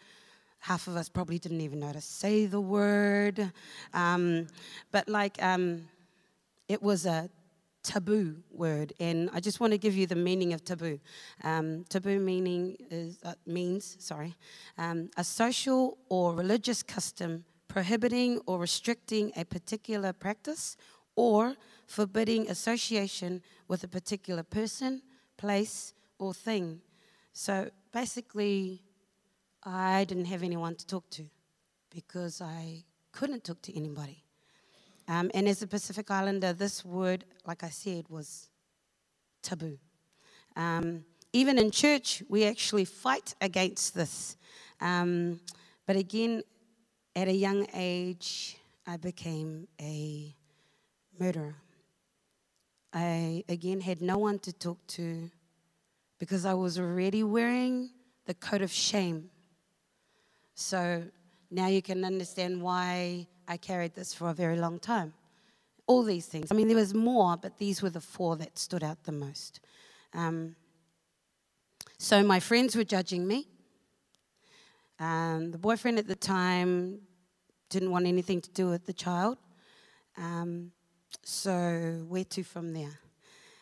Half 0.63 0.87
of 0.87 0.95
us 0.95 1.09
probably 1.09 1.41
didn't 1.41 1.61
even 1.61 1.81
know 1.81 1.93
to 1.93 2.01
say 2.01 2.47
the 2.47 2.61
word. 2.61 3.51
Um, 3.93 4.47
but 4.93 5.09
like, 5.09 5.43
um, 5.43 5.89
it 6.69 6.81
was 6.81 7.05
a 7.05 7.29
taboo 7.83 8.37
word, 8.53 8.93
and 9.01 9.29
I 9.33 9.41
just 9.41 9.59
want 9.59 9.73
to 9.73 9.79
give 9.79 9.97
you 9.97 10.07
the 10.07 10.15
meaning 10.15 10.53
of 10.53 10.65
taboo. 10.65 11.01
Um, 11.43 11.85
taboo 11.89 12.21
meaning 12.21 12.77
is, 12.93 13.19
uh, 13.25 13.35
means, 13.45 13.97
sorry, 13.99 14.37
um, 14.79 15.11
a 15.17 15.25
social 15.25 15.99
or 16.09 16.33
religious 16.33 16.81
custom 16.81 17.45
prohibiting 17.67 18.39
or 18.47 18.61
restricting 18.61 19.33
a 19.37 19.45
particular 19.45 20.13
practice 20.13 20.77
or 21.17 21.57
forbidding 21.89 22.49
association 22.49 23.43
with 23.67 23.83
a 23.83 23.89
particular 23.89 24.45
person, 24.45 25.03
place, 25.37 25.93
or 26.21 26.33
thing. 26.33 26.81
So 27.33 27.69
basically, 27.93 28.81
I 29.65 30.05
didn't 30.05 30.25
have 30.27 30.43
anyone 30.43 30.75
to 30.75 30.87
talk 30.87 31.09
to 31.11 31.25
because 31.95 32.41
I 32.41 32.85
couldn't 33.13 33.45
talk 33.45 33.63
to 33.63 33.77
anybody. 33.77 34.25
Um, 35.09 35.31
and 35.35 35.49
as 35.49 35.63
a 35.63 35.67
Pacific 35.67 36.11
Islander, 36.11 36.53
this 36.53 36.85
word, 36.85 37.25
like 37.47 37.63
I 37.63 37.69
said, 37.69 38.07
was 38.09 38.49
taboo. 39.43 39.79
Um, 40.57 41.05
even 41.33 41.59
in 41.59 41.71
church, 41.71 42.23
we 42.29 42.45
actually 42.45 42.85
fight 42.85 43.35
against 43.41 43.95
this. 43.95 44.37
Um, 44.81 45.41
but 45.87 45.97
again, 45.97 46.43
at 47.15 47.29
a 47.29 47.33
young 47.33 47.67
age, 47.75 48.57
I 48.87 48.97
became 48.97 49.69
a 49.81 50.35
murderer. 51.19 51.55
I 52.93 53.45
again 53.49 53.81
had 53.81 54.03
no 54.03 54.19
one 54.19 54.39
to 54.41 54.53
talk 54.53 54.79
to 54.89 55.31
because 56.19 56.45
I 56.45 56.55
was 56.55 56.79
already 56.79 57.23
wearing 57.23 57.91
the 58.27 58.35
coat 58.35 58.61
of 58.61 58.71
shame. 58.71 59.31
So 60.55 61.05
now 61.51 61.67
you 61.67 61.83
can 61.83 62.05
understand 62.05 62.61
why 62.63 63.27
I 63.49 63.57
carried 63.57 63.95
this 63.95 64.15
for 64.15 64.31
a 64.31 64.35
very 64.35 64.57
long 64.57 64.79
time. 64.79 65.15
All 65.87 66.03
these 66.03 66.27
things. 66.27 66.49
I 66.51 66.55
mean, 66.55 66.69
there 66.69 66.77
was 66.77 66.95
more, 66.95 67.37
but 67.37 67.59
these 67.59 67.83
were 67.83 67.91
the 67.91 68.01
four 68.01 68.37
that 68.37 68.59
stood 68.59 68.83
out 68.83 69.05
the 69.05 69.13
most. 69.13 69.61
Um, 70.15 70.57
so 71.99 72.23
my 72.23 72.41
friends 72.41 72.77
were 72.77 72.85
judging 72.85 73.27
me. 73.27 73.49
Um, 74.99 75.51
the 75.51 75.59
boyfriend 75.59 75.99
at 75.99 76.07
the 76.07 76.15
time 76.15 77.01
didn't 77.69 77.91
want 77.91 78.07
anything 78.07 78.41
to 78.41 78.51
do 78.51 78.69
with 78.69 78.87
the 78.87 78.93
child. 78.93 79.39
Um, 80.17 80.73
so, 81.25 82.05
where 82.09 82.25
to 82.25 82.43
from 82.43 82.73
there? 82.73 82.99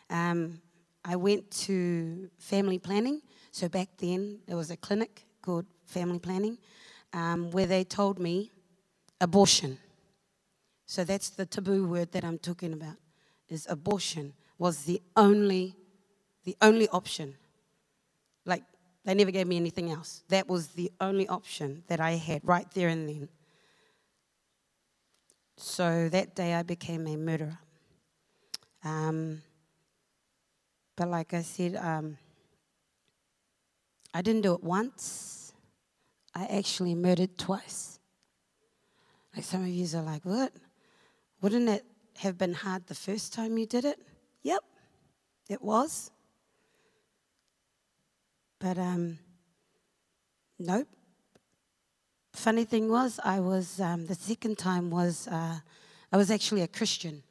Um, 0.09 0.61
I 1.03 1.15
went 1.15 1.49
to 1.65 2.29
family 2.37 2.77
planning. 2.77 3.21
So, 3.51 3.69
back 3.69 3.89
then, 3.97 4.39
there 4.47 4.57
was 4.57 4.69
a 4.69 4.77
clinic 4.77 5.25
called 5.41 5.65
Family 5.91 6.19
Planning 6.19 6.57
um, 7.13 7.51
where 7.51 7.65
they 7.65 7.83
told 7.83 8.19
me 8.19 8.51
abortion. 9.19 9.77
So 10.85 11.03
that's 11.03 11.29
the 11.29 11.45
taboo 11.45 11.87
word 11.87 12.11
that 12.11 12.23
I'm 12.23 12.37
talking 12.37 12.73
about. 12.73 12.95
Is 13.49 13.67
abortion 13.69 14.33
was 14.57 14.83
the 14.83 15.01
only, 15.15 15.75
the 16.45 16.55
only 16.61 16.87
option. 16.89 17.35
Like 18.45 18.63
they 19.03 19.13
never 19.13 19.31
gave 19.31 19.47
me 19.47 19.57
anything 19.57 19.91
else. 19.91 20.23
That 20.29 20.47
was 20.47 20.69
the 20.69 20.91
only 20.99 21.27
option 21.27 21.83
that 21.87 21.99
I 21.99 22.11
had 22.11 22.41
right 22.43 22.69
there 22.73 22.89
and 22.89 23.07
then. 23.07 23.29
So 25.57 26.09
that 26.09 26.35
day 26.35 26.53
I 26.53 26.63
became 26.63 27.07
a 27.07 27.17
murderer. 27.17 27.57
Um, 28.83 29.41
but 30.95 31.07
like 31.07 31.33
I 31.33 31.41
said, 31.41 31.75
um, 31.75 32.17
I 34.13 34.21
didn't 34.21 34.41
do 34.41 34.53
it 34.53 34.63
once. 34.63 35.30
I 36.33 36.45
actually 36.45 36.95
murdered 36.95 37.37
twice. 37.37 37.99
Like 39.35 39.45
some 39.45 39.61
of 39.61 39.67
you 39.67 39.87
are 39.97 40.01
like, 40.01 40.23
what? 40.23 40.53
Wouldn't 41.41 41.69
it 41.69 41.85
have 42.17 42.37
been 42.37 42.53
hard 42.53 42.87
the 42.87 42.95
first 42.95 43.33
time 43.33 43.57
you 43.57 43.65
did 43.65 43.85
it? 43.85 43.99
Yep, 44.43 44.63
it 45.49 45.61
was. 45.61 46.11
But 48.59 48.77
um, 48.77 49.17
nope. 50.59 50.87
Funny 52.33 52.63
thing 52.63 52.89
was, 52.89 53.19
I 53.23 53.39
was 53.39 53.81
um, 53.81 54.05
the 54.05 54.15
second 54.15 54.57
time 54.57 54.89
was 54.89 55.27
uh, 55.27 55.59
I 56.11 56.17
was 56.17 56.31
actually 56.31 56.61
a 56.61 56.67
Christian, 56.67 57.23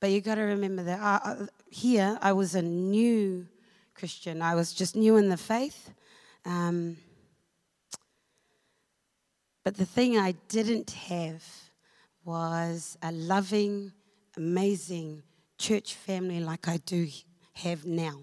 but 0.00 0.10
you 0.10 0.20
got 0.20 0.34
to 0.34 0.42
remember 0.42 0.82
that 0.82 1.00
I, 1.00 1.20
uh, 1.24 1.46
here 1.70 2.18
I 2.20 2.32
was 2.32 2.54
a 2.54 2.62
new 2.62 3.46
Christian. 3.94 4.42
I 4.42 4.54
was 4.54 4.72
just 4.72 4.96
new 4.96 5.16
in 5.16 5.28
the 5.28 5.36
faith. 5.36 5.90
Um, 6.44 6.96
but 9.64 9.76
the 9.76 9.86
thing 9.86 10.18
I 10.18 10.32
didn't 10.48 10.90
have 10.90 11.44
was 12.24 12.98
a 13.02 13.12
loving, 13.12 13.92
amazing 14.36 15.22
church 15.58 15.94
family 15.94 16.40
like 16.40 16.68
I 16.68 16.78
do 16.78 17.08
have 17.54 17.84
now. 17.84 18.22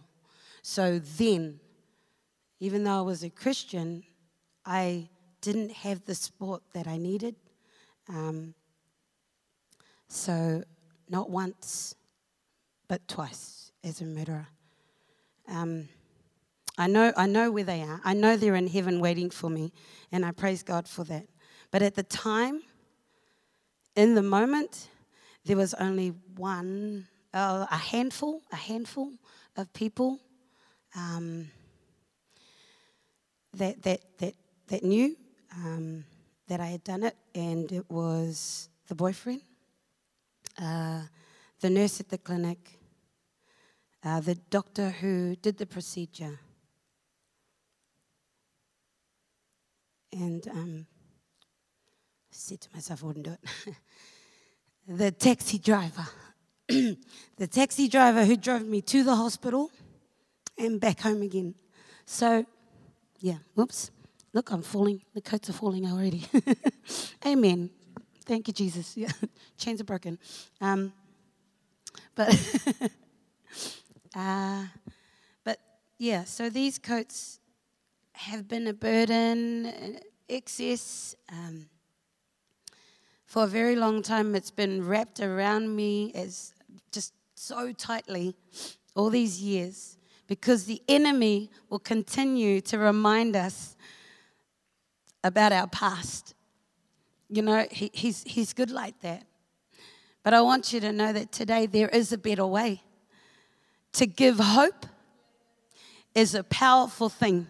So 0.61 0.99
then, 0.99 1.59
even 2.59 2.83
though 2.83 2.99
I 2.99 3.01
was 3.01 3.23
a 3.23 3.29
Christian, 3.29 4.03
I 4.65 5.09
didn't 5.41 5.71
have 5.71 6.05
the 6.05 6.15
support 6.15 6.61
that 6.73 6.87
I 6.87 6.97
needed. 6.97 7.35
Um, 8.09 8.53
so, 10.07 10.63
not 11.09 11.29
once, 11.29 11.95
but 12.87 13.07
twice 13.07 13.71
as 13.83 14.01
a 14.01 14.05
murderer. 14.05 14.47
Um, 15.47 15.87
I 16.79 16.87
know, 16.87 17.11
I 17.17 17.27
know 17.27 17.51
where 17.51 17.65
they 17.65 17.81
are. 17.81 17.99
I 18.05 18.13
know 18.13 18.37
they're 18.37 18.55
in 18.55 18.67
heaven 18.67 19.01
waiting 19.01 19.29
for 19.29 19.49
me, 19.49 19.73
and 20.13 20.25
I 20.25 20.31
praise 20.31 20.63
God 20.63 20.87
for 20.87 21.03
that. 21.03 21.27
But 21.71 21.81
at 21.81 21.95
the 21.95 22.03
time, 22.03 22.61
in 23.97 24.15
the 24.15 24.23
moment, 24.23 24.87
there 25.43 25.57
was 25.57 25.73
only 25.73 26.13
one, 26.37 27.05
uh, 27.33 27.65
a 27.69 27.75
handful, 27.75 28.43
a 28.53 28.55
handful 28.55 29.11
of 29.57 29.73
people 29.73 30.19
um, 30.95 31.51
that, 33.55 33.83
that, 33.83 33.99
that, 34.19 34.35
that 34.67 34.81
knew 34.81 35.17
um, 35.57 36.05
that 36.47 36.61
I 36.61 36.67
had 36.67 36.85
done 36.85 37.03
it, 37.03 37.17
and 37.35 37.69
it 37.73 37.91
was 37.91 38.69
the 38.87 38.95
boyfriend, 38.95 39.41
uh, 40.57 41.01
the 41.59 41.69
nurse 41.69 41.99
at 41.99 42.07
the 42.07 42.17
clinic, 42.17 42.79
uh, 44.01 44.21
the 44.21 44.35
doctor 44.35 44.91
who 44.91 45.35
did 45.35 45.57
the 45.57 45.65
procedure. 45.65 46.39
And 50.11 50.47
um, 50.47 50.85
said 52.31 52.61
to 52.61 52.69
myself, 52.73 53.03
I 53.03 53.07
wouldn't 53.07 53.25
do 53.25 53.31
it. 53.31 53.75
the 54.87 55.11
taxi 55.11 55.59
driver, 55.59 56.07
the 56.67 57.47
taxi 57.49 57.87
driver 57.87 58.25
who 58.25 58.35
drove 58.35 58.65
me 58.65 58.81
to 58.81 59.03
the 59.03 59.15
hospital 59.15 59.69
and 60.57 60.79
back 60.79 61.01
home 61.01 61.21
again. 61.21 61.55
So, 62.05 62.45
yeah, 63.19 63.37
whoops. 63.55 63.91
Look, 64.33 64.51
I'm 64.51 64.61
falling. 64.61 65.01
The 65.13 65.21
coats 65.21 65.49
are 65.49 65.53
falling 65.53 65.85
already. 65.85 66.25
Amen. 67.25 67.71
Thank 68.25 68.47
you, 68.47 68.53
Jesus. 68.53 68.95
Yeah, 68.95 69.11
chains 69.57 69.81
are 69.81 69.85
broken. 69.85 70.19
Um, 70.61 70.93
but, 72.13 72.29
uh, 74.15 74.65
but 75.43 75.57
yeah. 75.97 76.25
So 76.25 76.49
these 76.49 76.77
coats 76.77 77.38
have 78.19 78.49
been 78.49 78.67
a 78.67 78.73
burden, 78.73 79.97
excess. 80.27 81.15
Um, 81.31 81.67
for 83.25 83.45
a 83.45 83.47
very 83.47 83.77
long 83.77 84.01
time, 84.01 84.35
it's 84.35 84.51
been 84.51 84.85
wrapped 84.85 85.21
around 85.21 85.73
me 85.73 86.11
as 86.13 86.53
just 86.91 87.13
so 87.35 87.71
tightly 87.71 88.35
all 88.93 89.09
these 89.09 89.41
years 89.41 89.97
because 90.27 90.65
the 90.65 90.81
enemy 90.89 91.49
will 91.69 91.79
continue 91.79 92.59
to 92.59 92.77
remind 92.77 93.37
us 93.37 93.77
about 95.23 95.53
our 95.53 95.67
past. 95.67 96.33
You 97.29 97.41
know, 97.41 97.67
he, 97.71 97.89
he's, 97.93 98.23
he's 98.23 98.51
good 98.51 98.69
like 98.69 98.99
that. 98.99 99.23
But 100.23 100.33
I 100.33 100.41
want 100.41 100.73
you 100.73 100.81
to 100.81 100.91
know 100.91 101.13
that 101.13 101.31
today 101.31 101.67
there 101.67 101.87
is 101.87 102.11
a 102.11 102.17
better 102.17 102.45
way. 102.45 102.83
To 103.93 104.05
give 104.05 104.39
hope 104.39 104.85
is 106.13 106.35
a 106.35 106.43
powerful 106.43 107.07
thing. 107.07 107.47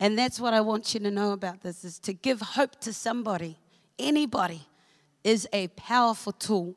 And 0.00 0.18
that's 0.18 0.40
what 0.40 0.54
I 0.54 0.60
want 0.60 0.94
you 0.94 1.00
to 1.00 1.10
know 1.10 1.32
about 1.32 1.62
this 1.62 1.84
is 1.84 1.98
to 2.00 2.12
give 2.12 2.40
hope 2.40 2.80
to 2.80 2.92
somebody, 2.92 3.58
anybody 3.98 4.62
is 5.22 5.48
a 5.52 5.68
powerful 5.68 6.32
tool. 6.32 6.74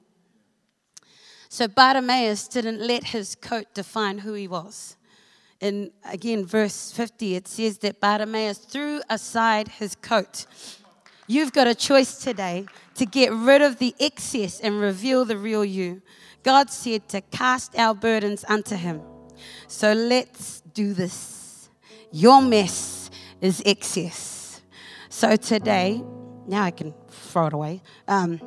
So 1.49 1.67
Bartimaeus 1.67 2.47
didn't 2.47 2.81
let 2.81 3.05
his 3.05 3.35
coat 3.35 3.67
define 3.73 4.19
who 4.19 4.33
he 4.33 4.47
was. 4.47 4.97
In 5.59 5.91
again, 6.05 6.45
verse 6.45 6.91
50, 6.91 7.35
it 7.35 7.47
says 7.47 7.79
that 7.79 7.99
Bartimaeus 7.99 8.59
threw 8.59 9.01
aside 9.09 9.67
his 9.67 9.95
coat. 9.95 10.45
You've 11.25 11.51
got 11.51 11.67
a 11.67 11.75
choice 11.75 12.19
today 12.19 12.67
to 12.95 13.05
get 13.05 13.33
rid 13.33 13.61
of 13.61 13.79
the 13.79 13.95
excess 13.99 14.59
and 14.59 14.79
reveal 14.79 15.25
the 15.25 15.37
real 15.37 15.65
you. 15.65 16.01
God 16.43 16.69
said 16.69 17.09
to 17.09 17.21
cast 17.21 17.77
our 17.77 17.93
burdens 17.93 18.45
unto 18.47 18.75
him. 18.75 19.01
So 19.67 19.93
let's 19.93 20.61
do 20.73 20.93
this. 20.93 21.69
Your 22.11 22.41
mess 22.41 23.06
is 23.41 23.61
excess. 23.65 24.61
So 25.09 25.35
today, 25.35 26.01
now 26.47 26.63
I 26.63 26.71
can 26.71 26.93
throw 27.09 27.47
it 27.47 27.53
away. 27.53 27.81
Um, 28.07 28.39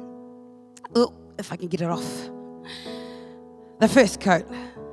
oh, 0.95 1.13
if 1.39 1.53
I 1.53 1.57
can 1.57 1.69
get 1.69 1.81
it 1.81 1.91
off. 1.91 2.31
The 3.81 3.89
first 3.89 4.21
coat 4.21 4.47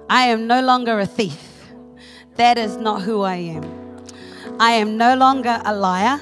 I 0.09 0.27
am 0.27 0.47
no 0.47 0.61
longer 0.61 0.99
a 0.99 1.05
thief. 1.05 1.73
That 2.35 2.57
is 2.57 2.77
not 2.77 3.01
who 3.01 3.21
I 3.21 3.35
am. 3.35 4.05
I 4.59 4.71
am 4.71 4.97
no 4.97 5.15
longer 5.15 5.61
a 5.65 5.75
liar. 5.75 6.17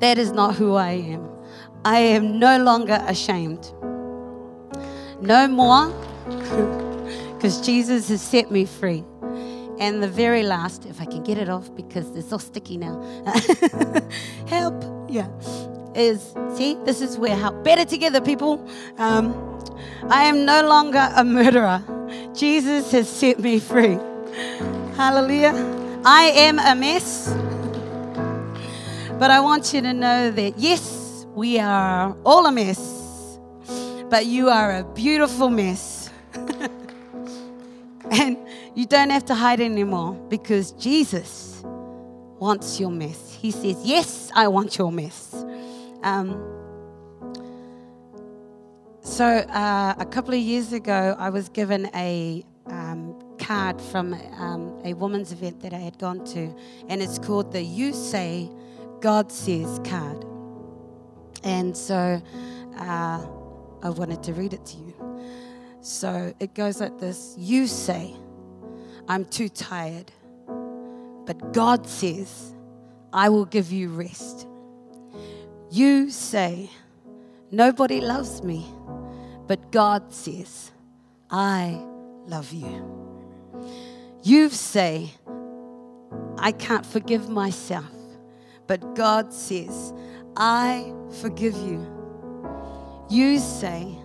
That 0.00 0.18
is 0.18 0.32
not 0.32 0.56
who 0.56 0.74
I 0.74 0.92
am. 0.92 1.28
I 1.84 1.98
am 1.98 2.38
no 2.38 2.58
longer 2.58 3.02
ashamed. 3.06 3.72
No 5.20 5.46
more, 5.46 5.88
because 7.34 7.60
Jesus 7.60 8.08
has 8.08 8.20
set 8.20 8.50
me 8.50 8.66
free. 8.66 9.04
And 9.78 10.02
the 10.02 10.08
very 10.08 10.42
last, 10.42 10.86
if 10.86 11.00
I 11.00 11.04
can 11.04 11.22
get 11.22 11.38
it 11.38 11.48
off 11.48 11.74
because 11.74 12.14
it's 12.16 12.32
all 12.32 12.38
sticky 12.38 12.78
now. 12.78 13.00
help, 14.46 14.74
yeah, 15.08 15.28
is 15.94 16.34
see, 16.54 16.76
this 16.84 17.00
is 17.00 17.18
where 17.18 17.36
help. 17.36 17.62
Better 17.62 17.84
together, 17.84 18.20
people. 18.20 18.66
Um, 18.98 19.34
I 20.08 20.24
am 20.24 20.44
no 20.44 20.66
longer 20.66 21.10
a 21.14 21.24
murderer. 21.24 21.82
Jesus 22.34 22.90
has 22.92 23.08
set 23.08 23.38
me 23.38 23.58
free. 23.58 23.98
Hallelujah. 24.96 25.52
I 26.04 26.32
am 26.34 26.58
a 26.58 26.74
mess. 26.74 27.34
But 29.18 29.30
I 29.30 29.40
want 29.40 29.72
you 29.72 29.80
to 29.80 29.92
know 29.92 30.30
that 30.30 30.58
yes, 30.58 31.26
we 31.34 31.58
are 31.58 32.16
all 32.24 32.46
a 32.46 32.52
mess, 32.52 33.38
but 34.10 34.26
you 34.26 34.48
are 34.48 34.78
a 34.78 34.84
beautiful 34.84 35.48
mess. 35.48 36.10
and 38.10 38.36
you 38.76 38.84
don't 38.84 39.08
have 39.08 39.24
to 39.24 39.34
hide 39.34 39.60
anymore 39.60 40.12
because 40.28 40.72
Jesus 40.72 41.62
wants 41.64 42.78
your 42.78 42.90
mess. 42.90 43.32
He 43.40 43.50
says, 43.50 43.80
Yes, 43.82 44.30
I 44.34 44.48
want 44.48 44.76
your 44.76 44.92
mess. 44.92 45.34
Um, 46.02 46.52
so, 49.00 49.24
uh, 49.24 49.94
a 49.98 50.04
couple 50.04 50.34
of 50.34 50.40
years 50.40 50.74
ago, 50.74 51.16
I 51.18 51.30
was 51.30 51.48
given 51.48 51.88
a 51.94 52.44
um, 52.66 53.18
card 53.38 53.80
from 53.80 54.12
um, 54.12 54.78
a 54.84 54.92
woman's 54.92 55.32
event 55.32 55.62
that 55.62 55.72
I 55.72 55.78
had 55.78 55.98
gone 55.98 56.22
to, 56.26 56.54
and 56.88 57.00
it's 57.00 57.18
called 57.18 57.52
the 57.52 57.62
You 57.62 57.94
Say, 57.94 58.50
God 59.00 59.32
Says 59.32 59.80
card. 59.84 60.22
And 61.44 61.74
so, 61.74 62.20
uh, 62.76 63.26
I 63.82 63.88
wanted 63.88 64.22
to 64.24 64.34
read 64.34 64.52
it 64.52 64.66
to 64.66 64.76
you. 64.76 64.94
So, 65.80 66.34
it 66.40 66.54
goes 66.54 66.78
like 66.78 66.98
this 66.98 67.34
You 67.38 67.66
say, 67.68 68.14
I'm 69.08 69.24
too 69.24 69.48
tired, 69.48 70.10
but 71.26 71.52
God 71.52 71.86
says, 71.86 72.52
I 73.12 73.28
will 73.28 73.44
give 73.44 73.72
you 73.72 73.88
rest. 73.88 74.46
You 75.70 76.10
say, 76.10 76.70
Nobody 77.52 78.00
loves 78.00 78.42
me 78.42 78.66
but 79.46 79.70
God 79.70 80.12
says, 80.12 80.72
I 81.30 81.80
love 82.26 82.52
you. 82.52 82.92
You 84.22 84.48
say, 84.48 85.10
I 86.38 86.52
can't 86.52 86.84
forgive 86.84 87.28
myself, 87.28 87.84
but 88.66 88.96
God 88.96 89.32
says, 89.32 89.92
I 90.36 90.92
forgive 91.20 91.54
you. 91.56 91.86
You 93.08 93.38
say, 93.38 93.96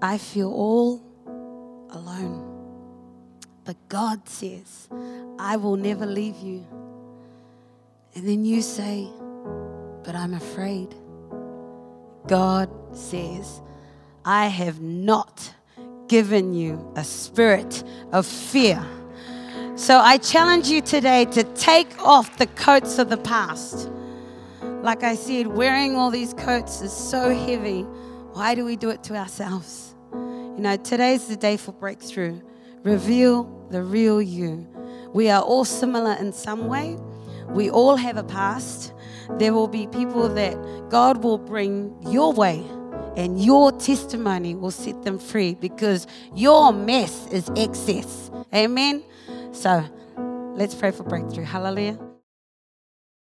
I 0.00 0.18
feel 0.18 0.52
all 0.52 1.02
alone. 1.90 2.51
But 3.64 3.76
God 3.88 4.28
says, 4.28 4.88
I 5.38 5.56
will 5.56 5.76
never 5.76 6.06
leave 6.06 6.36
you. 6.38 6.66
And 8.14 8.28
then 8.28 8.44
you 8.44 8.62
say, 8.62 9.08
But 10.04 10.14
I'm 10.14 10.34
afraid. 10.34 10.94
God 12.26 12.70
says, 12.96 13.60
I 14.24 14.46
have 14.46 14.80
not 14.80 15.54
given 16.08 16.54
you 16.54 16.92
a 16.96 17.04
spirit 17.04 17.82
of 18.12 18.26
fear. 18.26 18.84
So 19.76 19.98
I 19.98 20.18
challenge 20.18 20.68
you 20.68 20.82
today 20.82 21.24
to 21.26 21.42
take 21.54 21.98
off 22.00 22.36
the 22.36 22.46
coats 22.46 22.98
of 22.98 23.08
the 23.08 23.16
past. 23.16 23.90
Like 24.82 25.02
I 25.02 25.14
said, 25.14 25.46
wearing 25.46 25.96
all 25.96 26.10
these 26.10 26.34
coats 26.34 26.82
is 26.82 26.92
so 26.92 27.34
heavy. 27.34 27.82
Why 28.32 28.54
do 28.54 28.64
we 28.64 28.76
do 28.76 28.90
it 28.90 29.02
to 29.04 29.16
ourselves? 29.16 29.94
You 30.12 30.58
know, 30.58 30.76
today's 30.76 31.28
the 31.28 31.36
day 31.36 31.56
for 31.56 31.72
breakthrough. 31.72 32.40
Reveal 32.82 33.44
the 33.70 33.82
real 33.82 34.20
you. 34.20 34.66
We 35.12 35.30
are 35.30 35.42
all 35.42 35.64
similar 35.64 36.14
in 36.14 36.32
some 36.32 36.68
way. 36.68 36.96
We 37.48 37.70
all 37.70 37.96
have 37.96 38.16
a 38.16 38.24
past. 38.24 38.92
There 39.38 39.52
will 39.52 39.68
be 39.68 39.86
people 39.86 40.28
that 40.30 40.54
God 40.90 41.22
will 41.22 41.38
bring 41.38 41.94
your 42.08 42.32
way 42.32 42.64
and 43.16 43.42
your 43.42 43.72
testimony 43.72 44.54
will 44.54 44.70
set 44.70 45.02
them 45.02 45.18
free 45.18 45.54
because 45.54 46.06
your 46.34 46.72
mess 46.72 47.26
is 47.30 47.50
excess. 47.56 48.30
Amen. 48.54 49.02
So 49.52 49.84
let's 50.54 50.74
pray 50.74 50.90
for 50.90 51.02
breakthrough. 51.02 51.44
Hallelujah. 51.44 51.98